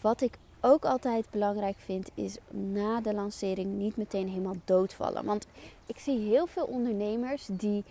wat 0.00 0.20
ik 0.20 0.38
ook 0.66 0.84
altijd 0.84 1.30
belangrijk 1.30 1.76
vind, 1.78 2.10
is 2.14 2.36
na 2.50 3.00
de 3.00 3.14
lancering 3.14 3.72
niet 3.72 3.96
meteen 3.96 4.28
helemaal 4.28 4.56
doodvallen. 4.64 5.24
Want 5.24 5.46
ik 5.86 5.98
zie 5.98 6.18
heel 6.18 6.46
veel 6.46 6.64
ondernemers 6.64 7.48
die 7.50 7.84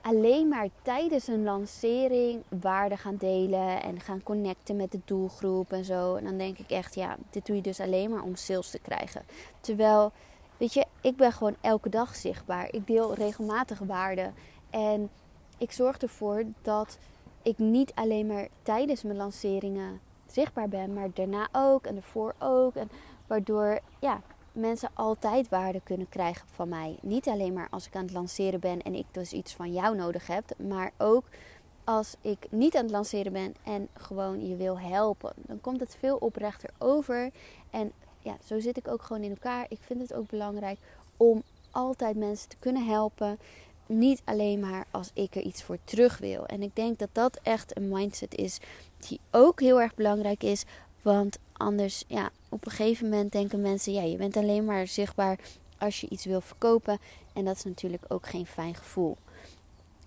alleen 0.00 0.48
maar 0.48 0.68
tijdens 0.82 1.26
een 1.26 1.44
lancering 1.44 2.42
waarde 2.60 2.96
gaan 2.96 3.16
delen 3.16 3.82
en 3.82 4.00
gaan 4.00 4.22
connecten 4.22 4.76
met 4.76 4.92
de 4.92 5.00
doelgroep 5.04 5.72
en 5.72 5.84
zo. 5.84 6.14
En 6.14 6.24
dan 6.24 6.38
denk 6.38 6.58
ik 6.58 6.70
echt, 6.70 6.94
ja, 6.94 7.16
dit 7.30 7.46
doe 7.46 7.56
je 7.56 7.62
dus 7.62 7.80
alleen 7.80 8.10
maar 8.10 8.22
om 8.22 8.36
sales 8.36 8.70
te 8.70 8.78
krijgen. 8.78 9.22
Terwijl 9.60 10.12
Weet 10.56 10.74
je, 10.74 10.86
ik 11.00 11.16
ben 11.16 11.32
gewoon 11.32 11.56
elke 11.60 11.88
dag 11.88 12.14
zichtbaar. 12.14 12.68
Ik 12.72 12.86
deel 12.86 13.14
regelmatig 13.14 13.78
waarden. 13.78 14.34
En 14.70 15.10
ik 15.58 15.72
zorg 15.72 15.98
ervoor 15.98 16.44
dat 16.62 16.98
ik 17.42 17.58
niet 17.58 17.92
alleen 17.94 18.26
maar 18.26 18.48
tijdens 18.62 19.02
mijn 19.02 19.16
lanceringen 19.16 20.00
zichtbaar 20.34 20.68
ben, 20.68 20.92
maar 20.92 21.08
daarna 21.14 21.48
ook 21.52 21.86
en 21.86 21.96
ervoor 21.96 22.34
ook. 22.38 22.74
En 22.74 22.90
waardoor 23.26 23.80
ja, 24.00 24.20
mensen 24.52 24.90
altijd 24.94 25.48
waarde 25.48 25.80
kunnen 25.84 26.08
krijgen 26.08 26.46
van 26.48 26.68
mij. 26.68 26.96
Niet 27.02 27.28
alleen 27.28 27.52
maar 27.52 27.68
als 27.70 27.86
ik 27.86 27.96
aan 27.96 28.04
het 28.04 28.12
lanceren 28.12 28.60
ben 28.60 28.82
en 28.82 28.94
ik 28.94 29.06
dus 29.10 29.32
iets 29.32 29.54
van 29.54 29.72
jou 29.72 29.96
nodig 29.96 30.26
heb, 30.26 30.44
maar 30.58 30.92
ook 30.98 31.24
als 31.84 32.16
ik 32.20 32.46
niet 32.50 32.76
aan 32.76 32.82
het 32.82 32.90
lanceren 32.90 33.32
ben 33.32 33.54
en 33.62 33.88
gewoon 33.92 34.48
je 34.48 34.56
wil 34.56 34.78
helpen. 34.78 35.32
Dan 35.36 35.60
komt 35.60 35.80
het 35.80 35.96
veel 35.98 36.16
oprechter 36.16 36.70
over 36.78 37.30
en 37.70 37.92
ja, 38.18 38.36
zo 38.44 38.60
zit 38.60 38.76
ik 38.76 38.88
ook 38.88 39.02
gewoon 39.02 39.22
in 39.22 39.30
elkaar. 39.30 39.66
Ik 39.68 39.78
vind 39.80 40.00
het 40.00 40.14
ook 40.14 40.28
belangrijk 40.28 40.78
om 41.16 41.42
altijd 41.70 42.16
mensen 42.16 42.48
te 42.48 42.56
kunnen 42.56 42.86
helpen. 42.86 43.38
Niet 43.86 44.22
alleen 44.24 44.60
maar 44.60 44.86
als 44.90 45.10
ik 45.14 45.34
er 45.34 45.42
iets 45.42 45.62
voor 45.62 45.78
terug 45.84 46.18
wil. 46.18 46.46
En 46.46 46.62
ik 46.62 46.76
denk 46.76 46.98
dat 46.98 47.08
dat 47.12 47.38
echt 47.42 47.76
een 47.76 47.88
mindset 47.88 48.34
is 48.34 48.60
die 49.08 49.20
ook 49.30 49.60
heel 49.60 49.80
erg 49.80 49.94
belangrijk 49.94 50.42
is. 50.42 50.64
Want 51.02 51.38
anders, 51.52 52.04
ja, 52.06 52.30
op 52.48 52.66
een 52.66 52.72
gegeven 52.72 53.08
moment 53.08 53.32
denken 53.32 53.60
mensen: 53.60 53.92
ja, 53.92 54.02
je 54.02 54.16
bent 54.16 54.36
alleen 54.36 54.64
maar 54.64 54.86
zichtbaar 54.86 55.38
als 55.78 56.00
je 56.00 56.08
iets 56.08 56.24
wil 56.24 56.40
verkopen. 56.40 56.98
En 57.32 57.44
dat 57.44 57.56
is 57.56 57.64
natuurlijk 57.64 58.04
ook 58.08 58.26
geen 58.26 58.46
fijn 58.46 58.74
gevoel. 58.74 59.16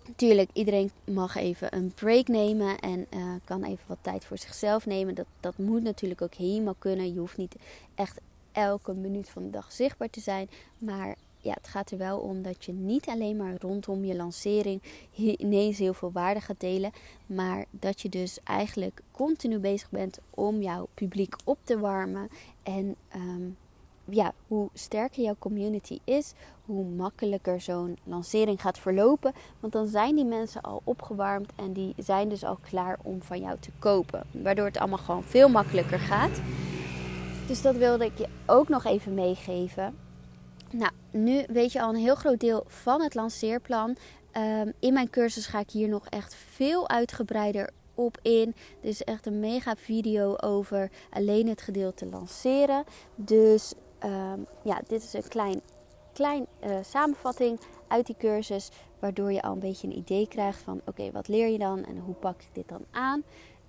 Natuurlijk, 0.07 0.49
iedereen 0.53 0.91
mag 1.03 1.35
even 1.35 1.75
een 1.75 1.91
break 1.93 2.27
nemen 2.27 2.79
en 2.79 3.07
uh, 3.13 3.33
kan 3.43 3.63
even 3.63 3.83
wat 3.87 3.97
tijd 4.01 4.25
voor 4.25 4.37
zichzelf 4.37 4.85
nemen. 4.85 5.15
Dat, 5.15 5.25
dat 5.39 5.57
moet 5.57 5.83
natuurlijk 5.83 6.21
ook 6.21 6.33
helemaal 6.33 6.75
kunnen. 6.79 7.13
Je 7.13 7.19
hoeft 7.19 7.37
niet 7.37 7.55
echt 7.95 8.19
elke 8.51 8.93
minuut 8.93 9.29
van 9.29 9.43
de 9.43 9.49
dag 9.49 9.71
zichtbaar 9.71 10.09
te 10.09 10.19
zijn. 10.19 10.49
Maar 10.77 11.15
ja, 11.47 11.53
het 11.53 11.67
gaat 11.67 11.91
er 11.91 11.97
wel 11.97 12.19
om 12.19 12.41
dat 12.41 12.65
je 12.65 12.73
niet 12.73 13.07
alleen 13.07 13.37
maar 13.37 13.55
rondom 13.59 14.05
je 14.05 14.15
lancering 14.15 14.81
ineens 15.15 15.77
heel 15.77 15.93
veel 15.93 16.11
waarde 16.11 16.41
gaat 16.41 16.59
delen. 16.59 16.91
Maar 17.25 17.65
dat 17.69 18.01
je 18.01 18.09
dus 18.09 18.39
eigenlijk 18.43 19.01
continu 19.11 19.59
bezig 19.59 19.89
bent 19.89 20.19
om 20.29 20.61
jouw 20.61 20.87
publiek 20.93 21.35
op 21.43 21.57
te 21.63 21.79
warmen. 21.79 22.29
En 22.63 22.95
um, 23.15 23.57
ja, 24.05 24.33
hoe 24.47 24.69
sterker 24.73 25.23
jouw 25.23 25.35
community 25.39 25.99
is, 26.03 26.33
hoe 26.65 26.85
makkelijker 26.85 27.61
zo'n 27.61 27.97
lancering 28.03 28.61
gaat 28.61 28.79
verlopen. 28.79 29.33
Want 29.59 29.73
dan 29.73 29.87
zijn 29.87 30.15
die 30.15 30.25
mensen 30.25 30.61
al 30.61 30.81
opgewarmd 30.83 31.51
en 31.55 31.73
die 31.73 31.93
zijn 31.97 32.29
dus 32.29 32.43
al 32.43 32.57
klaar 32.69 32.97
om 33.03 33.21
van 33.21 33.39
jou 33.39 33.57
te 33.59 33.71
kopen. 33.79 34.23
Waardoor 34.31 34.65
het 34.65 34.77
allemaal 34.77 34.97
gewoon 34.97 35.23
veel 35.23 35.49
makkelijker 35.49 35.99
gaat. 35.99 36.41
Dus 37.47 37.61
dat 37.61 37.75
wilde 37.75 38.05
ik 38.05 38.17
je 38.17 38.27
ook 38.45 38.69
nog 38.69 38.85
even 38.85 39.13
meegeven. 39.13 39.95
Nou, 40.71 40.91
nu 41.23 41.45
weet 41.47 41.71
je 41.71 41.81
al 41.81 41.89
een 41.89 41.95
heel 41.95 42.15
groot 42.15 42.39
deel 42.39 42.63
van 42.67 43.01
het 43.01 43.15
lanceerplan. 43.15 43.95
Um, 44.37 44.73
in 44.79 44.93
mijn 44.93 45.09
cursus 45.09 45.45
ga 45.45 45.59
ik 45.59 45.69
hier 45.69 45.87
nog 45.87 46.07
echt 46.07 46.35
veel 46.35 46.89
uitgebreider 46.89 47.69
op 47.93 48.17
in. 48.21 48.55
Dit 48.81 48.91
is 48.91 49.03
echt 49.03 49.25
een 49.25 49.39
mega 49.39 49.75
video 49.75 50.35
over 50.35 50.91
alleen 51.09 51.47
het 51.47 51.61
gedeelte 51.61 52.05
lanceren. 52.05 52.83
Dus 53.15 53.73
um, 54.03 54.45
ja, 54.61 54.81
dit 54.87 55.03
is 55.03 55.13
een 55.13 55.27
klein, 55.27 55.61
klein 56.13 56.45
uh, 56.63 56.77
samenvatting 56.83 57.59
uit 57.87 58.05
die 58.05 58.15
cursus. 58.17 58.69
Waardoor 58.99 59.31
je 59.31 59.41
al 59.41 59.51
een 59.51 59.59
beetje 59.59 59.87
een 59.87 59.97
idee 59.97 60.27
krijgt 60.27 60.59
van 60.59 60.81
oké, 60.85 61.11
wat 61.11 61.27
leer 61.27 61.47
je 61.47 61.57
dan 61.57 61.85
en 61.85 61.97
hoe 61.97 62.15
pak 62.15 62.41
ik 62.41 62.49
dit 62.53 62.69
dan 62.69 62.85
aan. 62.91 63.23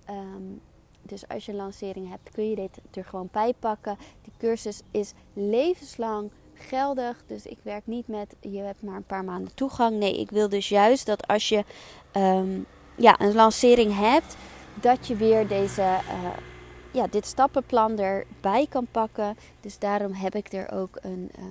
Um, 0.09 0.61
dus 1.01 1.27
als 1.27 1.45
je 1.45 1.51
een 1.51 1.57
lancering 1.57 2.09
hebt, 2.09 2.31
kun 2.31 2.49
je 2.49 2.55
dit 2.55 2.79
er 2.91 3.05
gewoon 3.05 3.29
bij 3.31 3.53
pakken. 3.59 3.97
Die 4.23 4.33
cursus 4.37 4.81
is 4.91 5.13
levenslang 5.33 6.31
geldig. 6.61 7.23
Dus 7.27 7.45
ik 7.45 7.57
werk 7.61 7.87
niet 7.87 8.07
met 8.07 8.35
je 8.39 8.59
hebt 8.59 8.81
maar 8.81 8.95
een 8.95 9.03
paar 9.03 9.23
maanden 9.23 9.53
toegang. 9.53 9.97
Nee, 9.97 10.19
ik 10.19 10.31
wil 10.31 10.49
dus 10.49 10.69
juist 10.69 11.05
dat 11.05 11.27
als 11.27 11.49
je 11.49 11.63
um, 12.15 12.65
ja, 12.95 13.19
een 13.19 13.33
lancering 13.33 13.95
hebt, 13.95 14.35
dat 14.81 15.07
je 15.07 15.15
weer 15.15 15.47
deze 15.47 15.81
uh, 15.81 16.29
ja, 16.91 17.07
dit 17.07 17.25
stappenplan 17.25 17.99
erbij 17.99 18.67
kan 18.69 18.87
pakken. 18.91 19.37
Dus 19.59 19.79
daarom 19.79 20.13
heb 20.13 20.35
ik 20.35 20.53
er 20.53 20.71
ook 20.71 20.97
een, 21.01 21.31
uh, 21.39 21.45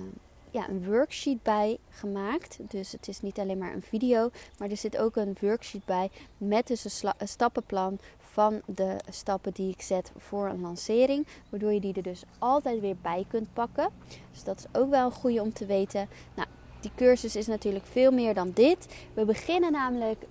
ja, 0.51 0.69
een 0.69 0.85
worksheet 0.85 1.43
bij 1.43 1.77
gemaakt. 1.89 2.57
Dus 2.61 2.91
het 2.91 3.07
is 3.07 3.21
niet 3.21 3.39
alleen 3.39 3.57
maar 3.57 3.73
een 3.73 3.81
video, 3.81 4.29
maar 4.57 4.69
er 4.69 4.77
zit 4.77 4.97
ook 4.97 5.15
een 5.15 5.37
worksheet 5.39 5.85
bij 5.85 6.09
met 6.37 6.67
dus 6.67 7.01
een 7.01 7.27
stappenplan 7.27 7.99
van 8.31 8.61
de 8.65 8.95
stappen 9.09 9.53
die 9.53 9.71
ik 9.71 9.81
zet 9.81 10.11
voor 10.17 10.47
een 10.47 10.61
lancering. 10.61 11.27
Waardoor 11.49 11.73
je 11.73 11.79
die 11.79 11.93
er 11.93 12.03
dus 12.03 12.23
altijd 12.39 12.79
weer 12.79 12.95
bij 13.01 13.25
kunt 13.27 13.53
pakken. 13.53 13.89
Dus 14.31 14.43
dat 14.43 14.57
is 14.57 14.79
ook 14.79 14.89
wel 14.89 15.05
een 15.05 15.11
goede 15.11 15.41
om 15.41 15.53
te 15.53 15.65
weten. 15.65 16.09
Nou, 16.35 16.47
die 16.79 16.91
cursus 16.95 17.35
is 17.35 17.47
natuurlijk 17.47 17.85
veel 17.85 18.11
meer 18.11 18.33
dan 18.33 18.51
dit. 18.53 18.87
We 19.13 19.25
beginnen 19.25 19.71
namelijk 19.71 20.21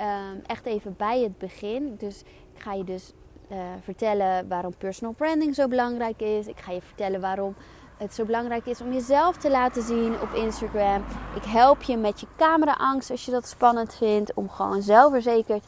um, 0.00 0.42
echt 0.46 0.66
even 0.66 0.94
bij 0.96 1.20
het 1.20 1.38
begin. 1.38 1.96
Dus 1.98 2.20
ik 2.54 2.62
ga 2.62 2.72
je 2.72 2.84
dus 2.84 3.12
uh, 3.52 3.58
vertellen 3.82 4.48
waarom 4.48 4.74
personal 4.74 5.12
branding 5.12 5.54
zo 5.54 5.68
belangrijk 5.68 6.20
is. 6.20 6.46
Ik 6.46 6.58
ga 6.58 6.72
je 6.72 6.80
vertellen 6.82 7.20
waarom 7.20 7.54
het 7.96 8.14
zo 8.14 8.24
belangrijk 8.24 8.66
is 8.66 8.80
om 8.80 8.92
jezelf 8.92 9.36
te 9.36 9.50
laten 9.50 9.82
zien 9.82 10.20
op 10.20 10.32
Instagram. 10.32 11.04
Ik 11.34 11.44
help 11.44 11.82
je 11.82 11.96
met 11.96 12.20
je 12.20 12.26
cameraangst 12.36 13.10
als 13.10 13.24
je 13.24 13.30
dat 13.30 13.48
spannend 13.48 13.94
vindt. 13.94 14.34
Om 14.34 14.48
gewoon 14.48 14.82
zelfverzekerd 14.82 15.64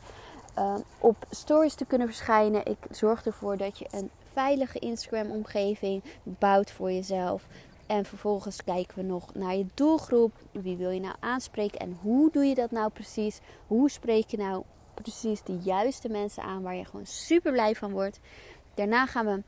uh, 0.61 0.75
op 0.99 1.16
stories 1.31 1.75
te 1.75 1.85
kunnen 1.85 2.07
verschijnen. 2.07 2.66
Ik 2.66 2.79
zorg 2.90 3.27
ervoor 3.27 3.57
dat 3.57 3.79
je 3.79 3.87
een 3.90 4.11
veilige 4.33 4.79
Instagram 4.79 5.31
omgeving 5.31 6.03
bouwt 6.23 6.70
voor 6.70 6.92
jezelf. 6.92 7.46
En 7.87 8.05
vervolgens 8.05 8.64
kijken 8.64 8.99
we 8.99 9.03
nog 9.03 9.35
naar 9.35 9.57
je 9.57 9.66
doelgroep. 9.75 10.33
Wie 10.53 10.77
wil 10.77 10.90
je 10.90 11.01
nou 11.01 11.14
aanspreken 11.20 11.81
en 11.81 11.99
hoe 12.03 12.31
doe 12.31 12.44
je 12.44 12.55
dat 12.55 12.70
nou 12.70 12.90
precies? 12.90 13.40
Hoe 13.66 13.90
spreek 13.90 14.31
je 14.31 14.37
nou 14.37 14.62
precies 14.94 15.42
de 15.42 15.59
juiste 15.62 16.09
mensen 16.09 16.42
aan 16.42 16.62
waar 16.62 16.75
je 16.75 16.85
gewoon 16.85 17.07
super 17.07 17.53
blij 17.53 17.75
van 17.75 17.90
wordt. 17.90 18.20
Daarna 18.75 19.07
gaan 19.07 19.27
we 19.27 19.42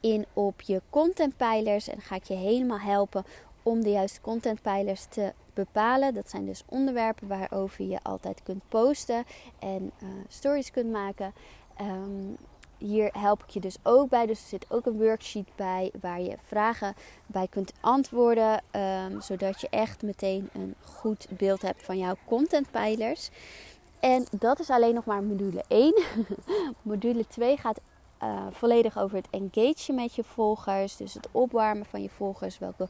in 0.00 0.26
op 0.32 0.60
je 0.60 0.82
contentpijlers 0.90 1.88
en 1.88 2.00
ga 2.00 2.14
ik 2.14 2.24
je 2.24 2.34
helemaal 2.34 2.80
helpen 2.80 3.24
om 3.62 3.82
de 3.82 3.90
juiste 3.90 4.20
contentpijlers 4.20 5.04
te 5.04 5.32
bepalen. 5.54 6.14
Dat 6.14 6.30
zijn 6.30 6.46
dus 6.46 6.62
onderwerpen 6.66 7.28
waarover 7.28 7.84
je 7.84 7.98
altijd 8.02 8.42
kunt 8.42 8.62
posten 8.68 9.24
en 9.58 9.90
uh, 10.02 10.08
stories 10.28 10.70
kunt 10.70 10.90
maken. 10.90 11.32
Um, 11.80 12.36
hier 12.80 13.10
help 13.12 13.42
ik 13.42 13.50
je 13.50 13.60
dus 13.60 13.76
ook 13.82 14.08
bij. 14.08 14.26
Dus 14.26 14.42
er 14.42 14.48
zit 14.48 14.66
ook 14.68 14.86
een 14.86 14.98
worksheet 14.98 15.48
bij 15.56 15.90
waar 16.00 16.20
je 16.20 16.36
vragen 16.46 16.94
bij 17.26 17.46
kunt 17.50 17.72
antwoorden. 17.80 18.62
Um, 18.76 19.20
zodat 19.20 19.60
je 19.60 19.68
echt 19.70 20.02
meteen 20.02 20.48
een 20.52 20.74
goed 20.84 21.26
beeld 21.30 21.62
hebt 21.62 21.82
van 21.82 21.98
jouw 21.98 22.16
contentpijlers. 22.24 23.30
En 24.00 24.26
dat 24.30 24.58
is 24.58 24.70
alleen 24.70 24.94
nog 24.94 25.04
maar 25.04 25.22
module 25.22 25.64
1. 25.68 25.94
module 26.82 27.26
2 27.26 27.56
gaat 27.56 27.80
uh, 28.22 28.46
volledig 28.50 28.98
over 28.98 29.16
het 29.16 29.28
engagen 29.30 29.94
met 29.94 30.14
je 30.14 30.24
volgers. 30.24 30.96
Dus 30.96 31.14
het 31.14 31.28
opwarmen 31.30 31.86
van 31.86 32.02
je 32.02 32.08
volgers. 32.08 32.58
Welke 32.58 32.88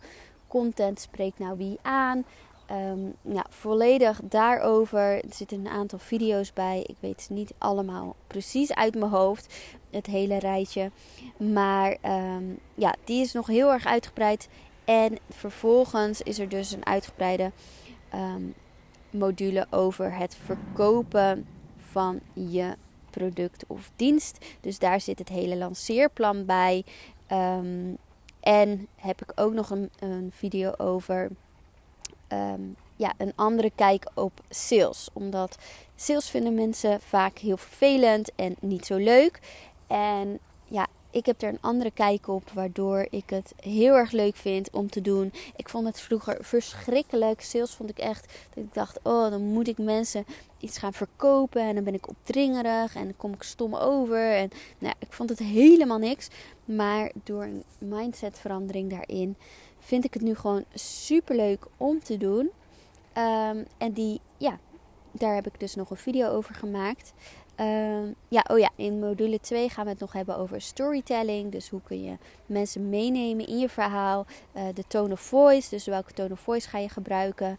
content 0.48 1.00
spreekt 1.00 1.38
nou 1.38 1.56
wie 1.56 1.78
aan? 1.82 2.24
Um, 2.72 3.14
ja, 3.22 3.46
volledig 3.48 4.20
daarover. 4.24 5.00
Er 5.00 5.35
zitten 5.35 5.59
een 5.59 5.68
aantal 5.68 5.98
video's 5.98 6.52
bij. 6.52 6.85
Ik 6.87 6.96
weet 7.00 7.22
ze 7.22 7.33
niet 7.33 7.52
allemaal 7.59 8.16
precies 8.26 8.74
uit 8.74 8.94
mijn 8.94 9.11
hoofd. 9.11 9.54
Het 9.90 10.06
hele 10.06 10.38
rijtje. 10.38 10.90
Maar 11.37 11.96
um, 12.04 12.59
ja, 12.74 12.94
die 13.04 13.20
is 13.20 13.33
nog 13.33 13.46
heel 13.46 13.72
erg 13.72 13.87
uitgebreid. 13.87 14.48
En 14.85 15.18
vervolgens 15.28 16.22
is 16.22 16.38
er 16.38 16.48
dus 16.48 16.72
een 16.72 16.87
uitgebreide 16.87 17.52
um, 18.14 18.54
module 19.11 19.66
over 19.70 20.16
het 20.16 20.37
verkopen 20.44 21.46
van 21.76 22.20
je 22.33 22.76
product 23.11 23.64
of 23.66 23.90
dienst. 23.96 24.44
Dus 24.61 24.78
daar 24.78 25.00
zit 25.00 25.18
het 25.18 25.28
hele 25.28 25.56
lanceerplan 25.56 26.44
bij. 26.44 26.85
en 28.40 28.88
heb 28.96 29.22
ik 29.22 29.33
ook 29.35 29.52
nog 29.52 29.70
een, 29.70 29.90
een 29.98 30.30
video 30.35 30.72
over 30.76 31.30
Ehm, 32.30 32.60
ja, 32.96 33.12
een 33.16 33.32
andere 33.36 33.70
kijk 33.74 34.10
op 34.14 34.40
sales. 34.48 35.08
Omdat 35.12 35.58
sales 35.96 36.30
vinden 36.30 36.54
mensen 36.54 37.00
vaak 37.00 37.38
heel 37.38 37.56
vervelend 37.56 38.30
en 38.34 38.56
niet 38.60 38.86
zo 38.86 38.96
leuk. 38.96 39.40
En 39.86 40.38
ja, 40.68 40.86
ik 41.10 41.26
heb 41.26 41.42
er 41.42 41.48
een 41.48 41.60
andere 41.60 41.90
kijk 41.90 42.28
op, 42.28 42.50
waardoor 42.50 43.06
ik 43.10 43.30
het 43.30 43.52
heel 43.56 43.94
erg 43.94 44.10
leuk 44.10 44.36
vind 44.36 44.70
om 44.70 44.90
te 44.90 45.00
doen. 45.00 45.32
Ik 45.56 45.68
vond 45.68 45.86
het 45.86 46.00
vroeger 46.00 46.36
verschrikkelijk. 46.40 47.40
Sales 47.40 47.74
vond 47.74 47.90
ik 47.90 47.98
echt 47.98 48.32
dat 48.54 48.64
ik 48.64 48.74
dacht: 48.74 48.98
oh, 49.02 49.30
dan 49.30 49.42
moet 49.42 49.68
ik 49.68 49.78
mensen 49.78 50.24
iets 50.58 50.78
gaan 50.78 50.92
verkopen 50.92 51.62
en 51.62 51.74
dan 51.74 51.84
ben 51.84 51.94
ik 51.94 52.08
opdringerig 52.08 52.94
en 52.94 53.04
dan 53.04 53.16
kom 53.16 53.32
ik 53.32 53.42
stom 53.42 53.74
over. 53.74 54.34
En 54.34 54.50
nou, 54.78 54.94
ik 54.98 55.12
vond 55.12 55.28
het 55.28 55.38
helemaal 55.38 55.98
niks. 55.98 56.28
Maar 56.64 57.10
door 57.24 57.42
een 57.42 57.64
mindsetverandering 57.78 58.90
daarin 58.90 59.36
vind 59.80 60.04
ik 60.04 60.14
het 60.14 60.22
nu 60.22 60.34
gewoon 60.34 60.64
super 60.74 61.36
leuk 61.36 61.66
om 61.76 62.02
te 62.02 62.16
doen. 62.16 62.50
Um, 63.16 63.66
en 63.78 63.92
die, 63.92 64.20
ja, 64.36 64.58
daar 65.10 65.34
heb 65.34 65.46
ik 65.46 65.60
dus 65.60 65.74
nog 65.74 65.90
een 65.90 65.96
video 65.96 66.28
over 66.28 66.54
gemaakt. 66.54 67.12
Um, 67.60 68.14
ja, 68.28 68.44
oh 68.50 68.58
ja, 68.58 68.70
in 68.76 68.98
module 68.98 69.40
2 69.40 69.68
gaan 69.68 69.84
we 69.84 69.90
het 69.90 70.00
nog 70.00 70.12
hebben 70.12 70.36
over 70.36 70.60
storytelling. 70.60 71.52
Dus 71.52 71.68
hoe 71.68 71.80
kun 71.82 72.02
je 72.02 72.16
mensen 72.46 72.88
meenemen 72.88 73.46
in 73.46 73.58
je 73.58 73.68
verhaal. 73.68 74.26
Uh, 74.56 74.62
de 74.74 74.84
tone 74.86 75.12
of 75.12 75.20
voice, 75.20 75.70
dus 75.70 75.86
welke 75.86 76.12
tone 76.12 76.32
of 76.32 76.40
voice 76.40 76.68
ga 76.68 76.78
je 76.78 76.88
gebruiken. 76.88 77.58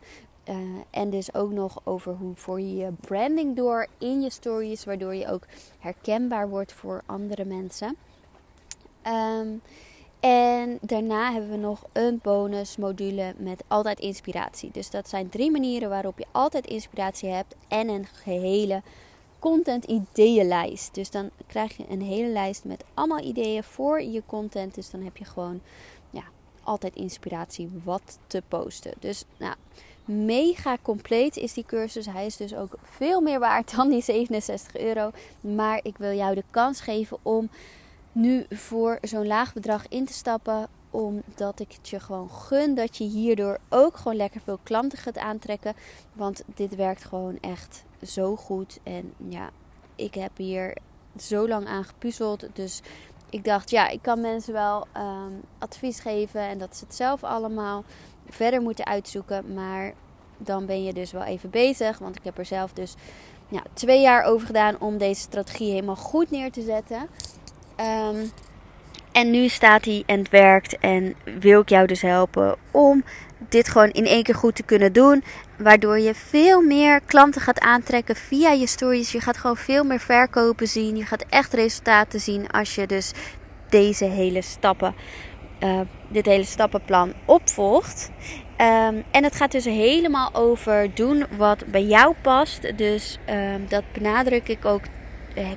Uh, 0.50 0.56
en 0.90 1.10
dus 1.10 1.34
ook 1.34 1.52
nog 1.52 1.82
over 1.84 2.14
hoe 2.14 2.36
voer 2.36 2.60
je 2.60 2.76
je 2.76 2.92
branding 3.00 3.56
door 3.56 3.88
in 3.98 4.22
je 4.22 4.30
stories, 4.30 4.86
waardoor 4.86 5.16
je 5.16 5.28
ook 5.28 5.44
herkenbaar 5.80 6.50
wordt 6.50 6.74
voor 6.74 7.02
andere 7.06 7.46
mensen. 7.46 7.96
Um, 9.08 9.62
en 10.22 10.78
daarna 10.82 11.32
hebben 11.32 11.50
we 11.50 11.58
nog 11.58 11.84
een 11.92 12.20
bonusmodule 12.24 13.34
met 13.38 13.64
altijd 13.68 14.00
inspiratie. 14.00 14.72
Dus 14.72 14.90
dat 14.90 15.10
zijn 15.10 15.30
drie 15.30 15.52
manieren 15.52 15.90
waarop 15.90 16.18
je 16.18 16.26
altijd 16.32 16.68
inspiratie 16.68 17.30
hebt 17.30 17.56
en 17.68 17.90
een 17.90 18.06
gehele 18.06 18.82
content 19.40 19.86
ideeënlijst. 19.86 20.94
Dus 20.94 21.12
dan 21.12 21.30
krijg 21.48 21.78
je 21.78 21.86
een 21.90 22.02
hele 22.02 22.28
lijst 22.28 22.64
met 22.64 22.84
allemaal 22.94 23.20
ideeën 23.24 23.64
voor 23.64 24.02
je 24.02 24.24
content. 24.26 24.76
Dus 24.76 24.90
dan 24.90 25.02
heb 25.02 25.18
je 25.18 25.26
gewoon 25.26 25.62
ja, 26.10 26.24
altijd 26.64 26.96
inspiratie 26.96 27.70
wat 27.84 28.20
te 28.28 28.44
posten. 28.48 28.94
Dus 29.00 29.24
nou, 29.38 29.56
mega 30.06 30.78
compleet 30.82 31.38
is 31.38 31.54
die 31.54 31.66
cursus. 31.66 32.06
Hij 32.06 32.26
is 32.26 32.38
dus 32.38 32.56
ook 32.56 32.74
veel 32.84 33.22
meer 33.22 33.40
waard 33.40 33.72
dan 33.76 33.90
die 33.90 34.02
67 34.02 34.78
euro. 34.78 35.12
Maar 35.40 35.80
ik 35.84 35.98
wil 35.98 36.14
jou 36.14 36.36
de 36.36 36.44
kans 36.52 36.82
geven 36.82 37.18
om 37.22 37.50
nu 38.12 38.46
voor 38.50 38.98
zo'n 39.02 39.28
laag 39.28 39.54
bedrag 39.54 39.88
in 39.88 40.06
te 40.06 40.14
stappen. 40.14 40.68
Omdat 40.90 41.60
ik 41.60 41.72
het 41.72 41.90
je 41.90 42.00
gewoon 42.00 42.30
gun 42.30 42.76
dat 42.76 42.98
je 42.98 43.04
hierdoor 43.04 43.58
ook 43.70 43.98
gewoon 43.98 44.16
lekker 44.16 44.42
veel 44.42 44.60
klanten 44.64 44.98
gaat 44.98 45.18
aantrekken. 45.18 45.74
Want 46.14 46.44
dit 46.56 46.76
werkt 46.76 47.04
gewoon 47.04 47.38
echt 47.40 47.84
zo 48.02 48.36
goed. 48.36 48.80
En 48.84 49.14
ja, 49.28 49.50
ik 49.96 50.14
heb 50.14 50.38
hier 50.38 50.78
zo 51.18 51.48
lang 51.48 51.68
aan 51.68 51.84
gepuzzeld. 51.84 52.48
Dus 52.54 52.82
ik 53.30 53.44
dacht, 53.44 53.70
ja, 53.70 53.88
ik 53.88 54.02
kan 54.02 54.22
mensen 54.22 54.54
wel 54.54 54.88
um, 54.98 55.42
advies 55.58 56.00
geven. 56.00 56.42
En 56.42 56.58
dat 56.58 56.78
ze 56.78 56.86
het 56.86 56.96
zelf 56.96 57.24
allemaal 57.24 57.84
verder 58.30 58.62
moeten 58.62 58.86
uitzoeken. 58.86 59.54
Maar 59.54 59.94
dan 60.38 60.66
ben 60.66 60.84
je 60.84 60.94
dus 60.94 61.12
wel 61.12 61.24
even 61.24 61.50
bezig. 61.50 61.98
Want 61.98 62.16
ik 62.16 62.24
heb 62.24 62.38
er 62.38 62.46
zelf 62.46 62.74
dus 62.74 62.96
ja, 63.48 63.62
twee 63.74 64.02
jaar 64.02 64.24
over 64.24 64.46
gedaan 64.46 64.80
om 64.80 64.98
deze 64.98 65.22
strategie 65.22 65.72
helemaal 65.72 65.96
goed 65.96 66.32
neer 66.32 66.52
te 66.52 66.62
zetten. 66.62 67.08
Um, 67.82 68.32
en 69.12 69.32
nu 69.32 69.48
staat 69.48 69.86
hij 69.86 70.04
en 70.06 70.20
het 70.20 70.30
werkt. 70.30 70.80
En 70.80 71.16
wil 71.40 71.62
ik 71.62 71.70
jou 71.70 71.88
dus 71.88 72.02
helpen 72.02 72.56
om 72.72 73.04
dit 73.50 73.70
gewoon 73.70 73.90
in 73.90 74.06
één 74.06 74.24
keer 74.24 74.36
goed 74.36 74.56
te 74.56 74.64
kunnen 74.64 74.94
doen. 74.94 75.24
Waardoor 75.58 76.00
je 76.00 76.14
veel 76.16 76.62
meer 76.62 77.02
klanten 77.06 77.42
gaat 77.42 77.60
aantrekken 77.60 78.16
via 78.16 78.52
je 78.52 78.68
stories. 78.68 79.12
Je 79.12 79.22
gaat 79.22 79.38
gewoon 79.38 79.58
veel 79.58 79.84
meer 79.84 80.00
verkopen 80.00 80.68
zien. 80.68 80.98
Je 80.98 81.06
gaat 81.06 81.26
echt 81.30 81.54
resultaten 81.54 82.20
zien 82.20 82.50
als 82.52 82.76
je 82.76 82.88
dus 82.88 83.12
deze 83.70 84.06
hele 84.06 84.42
stappen, 84.42 84.96
uh, 85.60 85.80
dit 86.08 86.26
hele 86.26 86.44
stappenplan 86.44 87.14
opvolgt. 87.26 88.10
Um, 88.58 89.04
en 89.12 89.24
het 89.24 89.36
gaat 89.36 89.52
dus 89.52 89.66
helemaal 89.66 90.34
over 90.34 90.96
doen 90.96 91.26
wat 91.38 91.66
bij 91.66 91.84
jou 91.84 92.16
past. 92.22 92.78
Dus 92.78 93.20
um, 93.30 93.66
dat 93.68 93.84
benadruk 93.94 94.48
ik 94.48 94.66
ook 94.66 94.82
eh, 94.84 95.01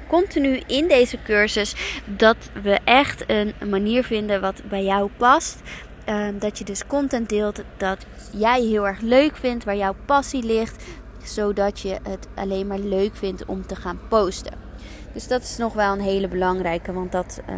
continu 0.07 0.63
in 0.67 0.89
deze 0.89 1.19
cursus 1.23 2.01
dat 2.05 2.37
we 2.63 2.79
echt 2.85 3.25
een 3.27 3.55
manier 3.69 4.05
vinden 4.05 4.41
wat 4.41 4.63
bij 4.69 4.85
jou 4.85 5.11
past. 5.17 5.61
Ehm, 6.05 6.39
dat 6.39 6.59
je 6.59 6.65
dus 6.65 6.87
content 6.87 7.29
deelt 7.29 7.63
dat 7.77 8.07
jij 8.33 8.61
heel 8.61 8.87
erg 8.87 9.01
leuk 9.01 9.37
vindt, 9.37 9.65
waar 9.65 9.77
jouw 9.77 9.95
passie 10.05 10.43
ligt, 10.43 10.85
zodat 11.23 11.81
je 11.81 11.99
het 12.03 12.29
alleen 12.35 12.67
maar 12.67 12.79
leuk 12.79 13.17
vindt 13.17 13.45
om 13.45 13.67
te 13.67 13.77
gaan 13.77 14.01
posten. 14.09 14.53
Dus 15.13 15.29
dat 15.29 15.43
is 15.43 15.57
nog 15.57 15.73
wel 15.73 15.93
een 15.93 16.01
hele 16.01 16.29
belangrijke, 16.29 16.93
want 16.93 17.13
dat 17.13 17.41
uh, 17.51 17.55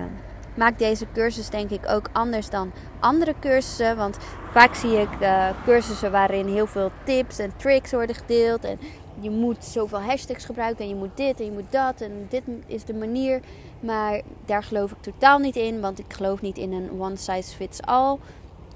maakt 0.56 0.78
deze 0.78 1.06
cursus 1.14 1.48
denk 1.48 1.70
ik 1.70 1.88
ook 1.88 2.08
anders 2.12 2.50
dan 2.50 2.72
andere 3.00 3.34
cursussen. 3.40 3.96
Want 3.96 4.16
vaak 4.52 4.74
zie 4.74 5.00
ik 5.00 5.20
uh, 5.20 5.48
cursussen 5.64 6.10
waarin 6.10 6.46
heel 6.48 6.66
veel 6.66 6.90
tips 7.04 7.38
en 7.38 7.52
tricks 7.56 7.90
worden 7.90 8.16
gedeeld 8.16 8.64
en 8.64 8.78
je 9.20 9.30
moet 9.30 9.64
zoveel 9.64 10.00
hashtags 10.00 10.44
gebruiken 10.44 10.84
en 10.84 10.88
je 10.88 10.94
moet 10.94 11.16
dit 11.16 11.40
en 11.40 11.44
je 11.44 11.52
moet 11.52 11.72
dat 11.72 12.00
en 12.00 12.26
dit 12.28 12.42
is 12.66 12.84
de 12.84 12.94
manier. 12.94 13.40
Maar 13.80 14.22
daar 14.44 14.62
geloof 14.62 14.90
ik 14.90 15.00
totaal 15.00 15.38
niet 15.38 15.56
in, 15.56 15.80
want 15.80 15.98
ik 15.98 16.12
geloof 16.12 16.40
niet 16.40 16.58
in 16.58 16.72
een 16.72 17.00
one 17.00 17.16
size 17.16 17.56
fits 17.56 17.82
all. 17.82 18.16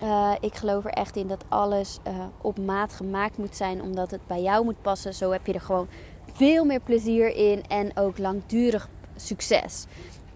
Uh, 0.03 0.33
ik 0.41 0.55
geloof 0.55 0.85
er 0.85 0.91
echt 0.91 1.17
in 1.17 1.27
dat 1.27 1.45
alles 1.49 1.99
uh, 2.07 2.13
op 2.41 2.59
maat 2.59 2.93
gemaakt 2.93 3.39
moet 3.39 3.57
zijn, 3.57 3.83
omdat 3.83 4.11
het 4.11 4.27
bij 4.27 4.43
jou 4.43 4.65
moet 4.65 4.83
passen. 4.83 5.15
Zo 5.15 5.31
heb 5.31 5.47
je 5.47 5.53
er 5.53 5.61
gewoon 5.61 5.89
veel 6.33 6.65
meer 6.65 6.81
plezier 6.81 7.37
in 7.37 7.63
en 7.69 7.97
ook 7.97 8.19
langdurig 8.19 8.89
succes. 9.17 9.85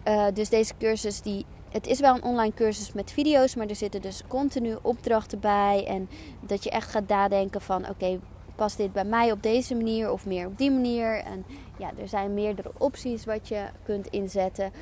Uh, 0.09 0.27
dus 0.35 0.49
deze 0.49 0.73
cursus 0.79 1.21
die 1.21 1.45
het 1.75 1.87
is 1.87 2.01
wel 2.01 2.15
een 2.15 2.23
online 2.23 2.55
cursus 2.55 2.93
met 2.93 3.13
video's, 3.13 3.55
maar 3.55 3.67
er 3.67 3.77
zitten 3.77 4.03
dus 4.03 4.23
continu 4.29 4.77
opdrachten 4.83 5.41
bij. 5.41 5.85
En 5.87 6.09
dat 6.41 6.65
je 6.65 6.71
echt 6.71 6.91
gaat 6.91 7.09
nadenken 7.09 7.61
van 7.61 7.89
oké, 7.89 8.21
past 8.55 8.77
dit 8.77 8.93
bij 8.93 9.05
mij 9.05 9.33
op 9.33 9.43
deze 9.43 9.75
manier 9.75 10.13
of 10.13 10.27
meer 10.27 10.47
op 10.47 10.59
die 10.59 10.71
manier. 10.71 11.19
En 11.19 11.45
ja, 11.79 11.91
er 11.99 12.09
zijn 12.09 12.35
meerdere 12.35 12.71
opties 12.79 13.25
wat 13.25 13.49
je 13.49 13.67
kunt 13.85 14.07
inzetten. 14.07 14.73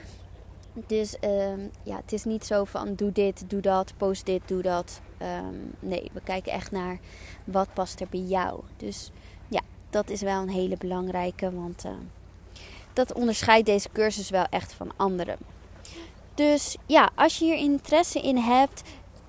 Dus 0.86 1.16
um, 1.24 1.70
ja, 1.82 1.96
het 1.96 2.12
is 2.12 2.24
niet 2.24 2.46
zo 2.46 2.64
van 2.64 2.94
doe 2.94 3.12
dit, 3.12 3.50
doe 3.50 3.60
dat, 3.60 3.92
post 3.96 4.26
dit, 4.26 4.42
doe 4.46 4.62
dat. 4.62 5.00
Um, 5.22 5.74
nee, 5.78 6.10
we 6.12 6.20
kijken 6.20 6.52
echt 6.52 6.70
naar 6.70 6.98
wat 7.44 7.74
past 7.74 8.00
er 8.00 8.06
bij 8.10 8.20
jou. 8.20 8.60
Dus 8.76 9.10
ja, 9.48 9.60
dat 9.90 10.10
is 10.10 10.20
wel 10.20 10.42
een 10.42 10.48
hele 10.48 10.76
belangrijke, 10.76 11.52
want 11.52 11.84
uh, 11.84 11.92
dat 12.92 13.12
onderscheidt 13.12 13.66
deze 13.66 13.88
cursus 13.92 14.30
wel 14.30 14.46
echt 14.50 14.72
van 14.72 14.90
anderen. 14.96 15.36
Dus 16.34 16.76
ja, 16.86 17.10
als 17.14 17.38
je 17.38 17.44
hier 17.44 17.56
interesse 17.56 18.20
in 18.20 18.36
hebt, 18.36 18.82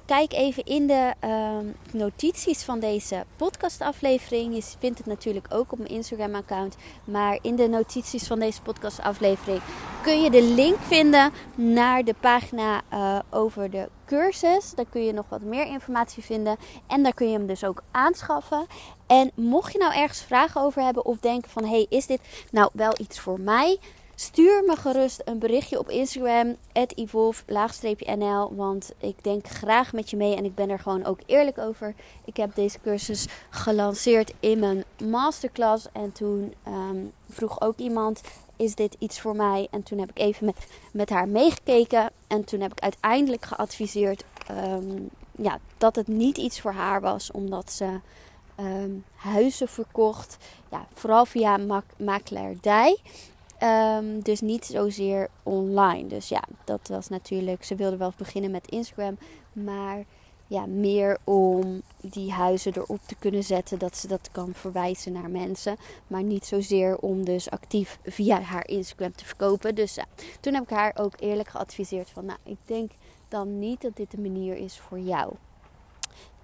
Kijk 0.06 0.34
even 0.34 0.63
in 0.63 0.88
de 0.88 1.13
ehm, 1.20 1.66
notities 1.92 2.63
van 2.63 2.80
deze 2.80 3.26
podcastaflevering. 3.36 4.56
Je 4.56 4.63
vindt 4.80 4.98
het 4.98 5.08
natuurlijk 5.08 5.46
ook 5.50 5.72
op 5.72 5.78
mijn 5.78 5.89
Instagram-account. 5.89 6.76
Maar 7.04 7.39
in 7.42 7.56
de 7.56 7.68
notities 7.68 8.28
van 8.28 8.39
deze 8.39 8.62
podcastaflevering 8.62 9.62
kun 10.02 10.22
je 10.22 10.30
de 10.30 10.44
link 10.44 10.78
vinden 10.80 11.32
naar 11.56 12.04
de 12.04 12.16
pagina 12.20 12.82
uh, 12.94 13.20
over 13.30 13.70
de 13.70 13.89
cursus. 14.06 14.74
Daar 14.76 14.86
kun 14.89 15.06
je 15.06 15.13
nog 15.13 15.26
wat 15.30 15.42
meer 15.42 15.66
informatie 15.66 16.24
vinden. 16.24 16.58
En 16.88 17.04
daar 17.04 17.13
kun 17.13 17.28
je 17.28 17.38
hem 17.38 17.48
dus 17.48 17.63
ook 17.63 17.84
aanschaffen. 17.92 18.66
En 19.08 19.32
mocht 19.36 19.72
je 19.72 19.78
nou 19.80 19.94
ergens 19.94 20.22
vragen 20.22 20.62
over 20.62 20.82
hebben 20.82 21.06
of 21.06 21.18
denken 21.20 21.52
van... 21.52 21.66
hey, 21.66 21.86
is 21.89 22.06
dit 22.06 22.20
nou 22.52 22.70
wel 22.74 22.94
iets 22.98 23.20
voor 23.20 23.39
mij? 23.39 23.80
Stuur 24.15 24.63
me 24.63 24.76
gerust 24.76 25.21
een 25.26 25.39
berichtje 25.39 25.80
op 25.80 25.89
Instagram, 25.89 26.56
evolve-nl. 26.73 28.56
Want 28.56 28.91
ik 28.97 29.23
denk 29.23 29.47
graag 29.47 29.93
met 29.93 30.10
je 30.10 30.17
mee 30.17 30.36
en 30.36 30.45
ik 30.45 30.56
ben 30.56 30.69
er 30.69 30.80
gewoon 30.80 31.06
ook 31.06 31.19
eerlijk 31.26 31.58
over. 31.58 31.95
Ik 32.26 32.38
heb 32.38 32.56
deze 32.56 32.80
cursus 32.80 33.28
gelanceerd 33.49 34.34
in 34.39 34.60
mijn 34.60 34.84
masterclass. 35.04 35.88
En 35.93 36.12
toen 36.12 36.54
ehm, 36.63 36.97
vroeg 37.30 37.62
ook 37.62 37.78
iemand: 37.78 38.21
Is 38.56 38.76
dit 38.76 38.95
iets 38.99 39.21
voor 39.21 39.36
mij? 39.36 39.67
En 39.71 39.84
toen 39.84 39.99
heb 39.99 40.10
ik 40.10 40.19
even 40.19 40.45
met, 40.45 40.67
met 40.91 41.10
haar 41.10 41.28
meegekeken. 41.28 42.12
En 42.28 42.43
toen 42.43 42.62
heb 42.62 42.71
ik 42.71 42.80
uiteindelijk 42.80 43.45
geadviseerd 43.45 44.23
ehm, 44.47 45.02
ja, 45.32 45.60
dat 45.78 45.95
het 45.95 46.08
niet 46.08 46.38
iets 46.38 46.62
voor 46.62 46.73
haar 46.73 47.02
was, 47.02 47.32
omdat 47.32 47.71
ze. 47.71 47.99
Ehm, 48.56 48.91
huizen 49.15 49.67
verkocht, 49.67 50.38
ja, 50.71 50.86
vooral 50.93 51.26
via 51.26 51.58
mak 51.58 51.86
makelaardij. 51.97 52.97
Um, 53.63 54.21
dus 54.21 54.41
niet 54.41 54.65
zozeer 54.65 55.30
online. 55.43 56.08
Dus 56.08 56.30
ja, 56.30 56.43
dat 56.63 56.88
was 56.88 57.10
natuurlijk. 57.10 57.63
Ze 57.63 57.76
wilde 57.76 57.97
wel 57.97 58.13
beginnen 58.17 58.52
met 58.52 58.67
Instagram. 58.67 59.17
Maar 59.54 60.04
ja, 60.47 60.65
meer 60.65 61.17
om 61.23 61.82
die 62.02 62.32
huizen 62.32 62.73
erop 62.76 62.99
te 63.06 63.15
kunnen 63.15 63.43
zetten. 63.43 63.80
Dat 63.80 63.97
ze 63.97 64.08
dat 64.08 64.30
kan 64.32 64.54
verwijzen 64.54 65.12
naar 65.12 65.30
mensen. 65.30 65.78
Maar 66.08 66.23
niet 66.23 66.45
zozeer 66.45 66.97
om 66.97 67.26
dus 67.26 67.49
actief 67.49 67.99
via 68.04 68.41
haar 68.41 68.67
Instagram 68.67 69.15
te 69.15 69.26
verkopen. 69.26 69.76
Dus 69.76 69.97
toen 70.39 70.54
heb 70.54 70.63
ik 70.63 70.69
haar 70.69 70.95
ook 70.95 71.13
eerlijk 71.19 71.49
geadviseerd 71.49 72.10
van. 72.10 72.26
Nou, 72.26 72.39
ik 72.43 72.60
denk 72.65 72.91
dan 73.28 73.60
niet 73.60 73.82
dat 73.82 73.95
dit 73.95 74.12
de 74.12 74.19
manier 74.19 74.56
is 74.56 74.80
voor 74.80 74.99
jou. 74.99 75.34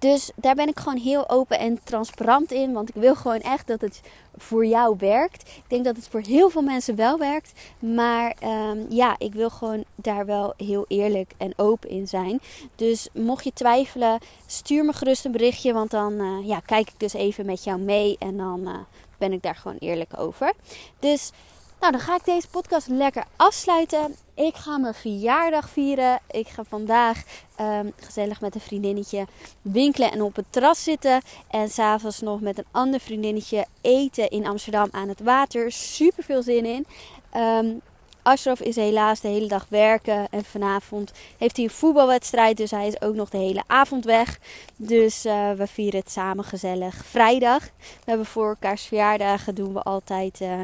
Dus 0.00 0.30
daar 0.34 0.54
ben 0.54 0.68
ik 0.68 0.78
gewoon 0.78 0.98
heel 0.98 1.28
open 1.28 1.58
en 1.58 1.80
transparant 1.84 2.52
in. 2.52 2.72
Want 2.72 2.88
ik 2.88 2.94
wil 2.94 3.14
gewoon 3.14 3.40
echt 3.40 3.66
dat 3.66 3.80
het 3.80 4.00
voor 4.36 4.66
jou 4.66 4.96
werkt. 4.98 5.42
Ik 5.42 5.64
denk 5.68 5.84
dat 5.84 5.96
het 5.96 6.08
voor 6.08 6.20
heel 6.20 6.50
veel 6.50 6.62
mensen 6.62 6.96
wel 6.96 7.18
werkt. 7.18 7.52
Maar 7.78 8.36
um, 8.44 8.86
ja, 8.88 9.14
ik 9.18 9.32
wil 9.32 9.50
gewoon 9.50 9.84
daar 9.94 10.26
wel 10.26 10.54
heel 10.56 10.84
eerlijk 10.88 11.32
en 11.36 11.52
open 11.56 11.88
in 11.88 12.08
zijn. 12.08 12.40
Dus 12.74 13.08
mocht 13.12 13.44
je 13.44 13.52
twijfelen, 13.52 14.18
stuur 14.46 14.84
me 14.84 14.92
gerust 14.92 15.24
een 15.24 15.32
berichtje. 15.32 15.72
Want 15.72 15.90
dan 15.90 16.12
uh, 16.12 16.46
ja, 16.46 16.60
kijk 16.60 16.88
ik 16.88 17.00
dus 17.00 17.12
even 17.12 17.46
met 17.46 17.64
jou 17.64 17.80
mee. 17.80 18.16
En 18.18 18.36
dan 18.36 18.60
uh, 18.68 18.74
ben 19.18 19.32
ik 19.32 19.42
daar 19.42 19.56
gewoon 19.56 19.78
eerlijk 19.78 20.18
over. 20.18 20.52
Dus 20.98 21.30
nou, 21.80 21.92
dan 21.92 22.00
ga 22.00 22.14
ik 22.14 22.24
deze 22.24 22.48
podcast 22.48 22.86
lekker 22.86 23.24
afsluiten. 23.36 24.16
Ik 24.34 24.54
ga 24.54 24.78
mijn 24.78 24.94
verjaardag 24.94 25.70
vieren. 25.70 26.18
Ik 26.30 26.48
ga 26.48 26.62
vandaag 26.68 27.22
um, 27.60 27.92
gezellig 27.96 28.40
met 28.40 28.54
een 28.54 28.60
vriendinnetje 28.60 29.26
winkelen 29.62 30.12
en 30.12 30.22
op 30.22 30.36
het 30.36 30.46
terras 30.50 30.82
zitten. 30.82 31.20
En 31.50 31.68
s'avonds 31.68 32.20
nog 32.20 32.40
met 32.40 32.58
een 32.58 32.66
ander 32.70 33.00
vriendinnetje 33.00 33.66
eten 33.80 34.28
in 34.28 34.46
Amsterdam 34.46 34.88
aan 34.90 35.08
het 35.08 35.20
water. 35.20 35.72
Super 35.72 36.24
veel 36.24 36.42
zin 36.42 36.64
in. 36.64 36.86
Um, 37.36 37.80
Ashraf 38.22 38.60
is 38.60 38.76
helaas 38.76 39.20
de 39.20 39.28
hele 39.28 39.48
dag 39.48 39.66
werken. 39.68 40.28
En 40.30 40.44
vanavond 40.44 41.12
heeft 41.38 41.56
hij 41.56 41.64
een 41.64 41.70
voetbalwedstrijd. 41.70 42.56
Dus 42.56 42.70
hij 42.70 42.86
is 42.86 43.00
ook 43.00 43.14
nog 43.14 43.28
de 43.28 43.38
hele 43.38 43.62
avond 43.66 44.04
weg. 44.04 44.38
Dus 44.76 45.26
uh, 45.26 45.52
we 45.52 45.66
vieren 45.66 46.00
het 46.00 46.10
samen 46.10 46.44
gezellig. 46.44 47.04
Vrijdag. 47.04 47.64
We 47.64 48.04
hebben 48.04 48.26
voor 48.26 48.48
elkaars 48.48 48.82
verjaardagen 48.84 49.54
doen 49.54 49.72
we 49.72 49.82
altijd 49.82 50.40
uh, 50.40 50.60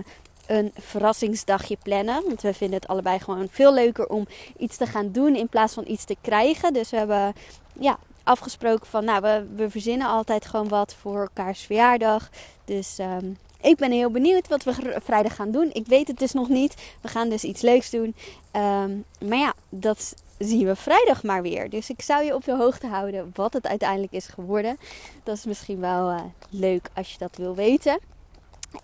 een 0.46 0.72
verrassingsdagje 0.74 1.76
plannen. 1.82 2.22
Want 2.26 2.42
we 2.42 2.54
vinden 2.54 2.78
het 2.78 2.88
allebei 2.88 3.18
gewoon 3.18 3.48
veel 3.50 3.74
leuker 3.74 4.06
om 4.06 4.26
iets 4.58 4.76
te 4.76 4.86
gaan 4.86 5.12
doen 5.12 5.36
in 5.36 5.48
plaats 5.48 5.74
van 5.74 5.84
iets 5.86 6.04
te 6.04 6.16
krijgen. 6.20 6.72
Dus 6.72 6.90
we 6.90 6.96
hebben 6.96 7.34
ja, 7.72 7.98
afgesproken 8.22 8.86
van, 8.86 9.04
nou, 9.04 9.22
we, 9.22 9.46
we 9.54 9.70
verzinnen 9.70 10.08
altijd 10.08 10.46
gewoon 10.46 10.68
wat 10.68 10.94
voor 10.94 11.20
elkaars 11.20 11.60
verjaardag. 11.60 12.30
Dus 12.64 12.98
um, 12.98 13.36
ik 13.60 13.76
ben 13.76 13.92
heel 13.92 14.10
benieuwd 14.10 14.48
wat 14.48 14.64
we 14.64 15.00
vrijdag 15.02 15.34
gaan 15.34 15.50
doen. 15.50 15.70
Ik 15.72 15.86
weet 15.86 16.08
het 16.08 16.18
dus 16.18 16.32
nog 16.32 16.48
niet. 16.48 16.74
We 17.00 17.08
gaan 17.08 17.28
dus 17.28 17.44
iets 17.44 17.60
leuks 17.60 17.90
doen. 17.90 18.14
Um, 18.52 19.04
maar 19.28 19.38
ja, 19.38 19.54
dat 19.68 20.14
zien 20.38 20.66
we 20.66 20.76
vrijdag 20.76 21.22
maar 21.22 21.42
weer. 21.42 21.70
Dus 21.70 21.90
ik 21.90 22.02
zou 22.02 22.24
je 22.24 22.34
op 22.34 22.44
de 22.44 22.56
hoogte 22.56 22.86
houden 22.86 23.30
wat 23.34 23.52
het 23.52 23.66
uiteindelijk 23.66 24.12
is 24.12 24.26
geworden. 24.26 24.78
Dat 25.22 25.36
is 25.36 25.44
misschien 25.44 25.80
wel 25.80 26.10
uh, 26.10 26.20
leuk 26.50 26.88
als 26.94 27.12
je 27.12 27.18
dat 27.18 27.36
wil 27.36 27.54
weten. 27.54 27.98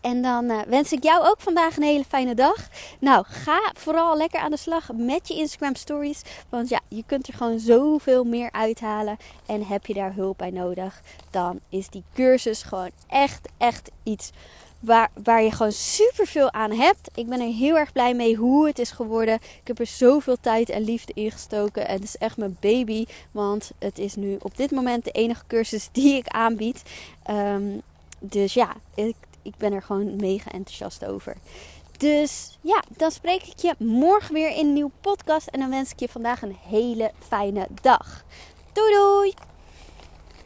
En 0.01 0.23
dan 0.23 0.45
uh, 0.45 0.61
wens 0.67 0.93
ik 0.93 1.03
jou 1.03 1.27
ook 1.27 1.41
vandaag 1.41 1.77
een 1.77 1.83
hele 1.83 2.05
fijne 2.05 2.35
dag. 2.35 2.69
Nou, 2.99 3.25
ga 3.29 3.73
vooral 3.77 4.17
lekker 4.17 4.41
aan 4.41 4.51
de 4.51 4.57
slag 4.57 4.91
met 4.93 5.29
je 5.29 5.35
Instagram 5.35 5.75
stories. 5.75 6.23
Want 6.49 6.69
ja, 6.69 6.81
je 6.89 7.03
kunt 7.07 7.29
er 7.29 7.35
gewoon 7.35 7.59
zoveel 7.59 8.25
meer 8.25 8.53
uithalen. 8.53 9.17
En 9.47 9.67
heb 9.67 9.87
je 9.87 9.95
daar 9.95 10.15
hulp 10.15 10.39
bij 10.39 10.51
nodig, 10.51 11.03
dan 11.31 11.61
is 11.69 11.89
die 11.89 12.05
cursus 12.15 12.63
gewoon 12.63 12.91
echt, 13.07 13.49
echt 13.59 13.91
iets 14.03 14.31
waar, 14.83 15.11
waar 15.23 15.43
je 15.43 15.51
gewoon 15.51 15.73
super 15.73 16.27
veel 16.27 16.53
aan 16.53 16.73
hebt. 16.73 17.11
Ik 17.15 17.29
ben 17.29 17.41
er 17.41 17.53
heel 17.53 17.77
erg 17.77 17.93
blij 17.93 18.15
mee 18.15 18.37
hoe 18.37 18.67
het 18.67 18.79
is 18.79 18.91
geworden. 18.91 19.35
Ik 19.35 19.67
heb 19.67 19.79
er 19.79 19.87
zoveel 19.87 20.37
tijd 20.41 20.69
en 20.69 20.83
liefde 20.83 21.13
in 21.15 21.31
gestoken. 21.31 21.89
En 21.89 21.95
het 21.95 22.05
is 22.05 22.17
echt 22.17 22.37
mijn 22.37 22.57
baby. 22.61 23.07
Want 23.31 23.71
het 23.79 23.99
is 23.99 24.15
nu 24.15 24.37
op 24.43 24.57
dit 24.57 24.71
moment 24.71 25.05
de 25.05 25.11
enige 25.11 25.45
cursus 25.47 25.89
die 25.93 26.17
ik 26.17 26.29
aanbied. 26.29 26.83
Um, 27.31 27.83
dus 28.19 28.55
ja, 28.55 28.77
ik 28.95 29.17
ik 29.43 29.57
ben 29.57 29.73
er 29.73 29.83
gewoon 29.83 30.17
mega 30.17 30.51
enthousiast 30.51 31.05
over. 31.05 31.37
Dus 31.99 32.59
ja, 32.61 32.83
dan 32.97 33.11
spreek 33.11 33.43
ik 33.43 33.59
je 33.59 33.75
morgen 33.79 34.35
weer 34.35 34.51
in 34.51 34.67
een 34.67 34.73
nieuwe 34.73 34.91
podcast. 35.01 35.47
En 35.47 35.61
dan 35.61 35.71
wens 35.71 35.93
ik 35.93 36.01
je 36.01 36.09
vandaag 36.09 36.43
een 36.43 36.57
hele 36.69 37.11
fijne 37.19 37.69
dag. 37.83 38.25
Doei 38.73 38.93
doei! 38.93 39.52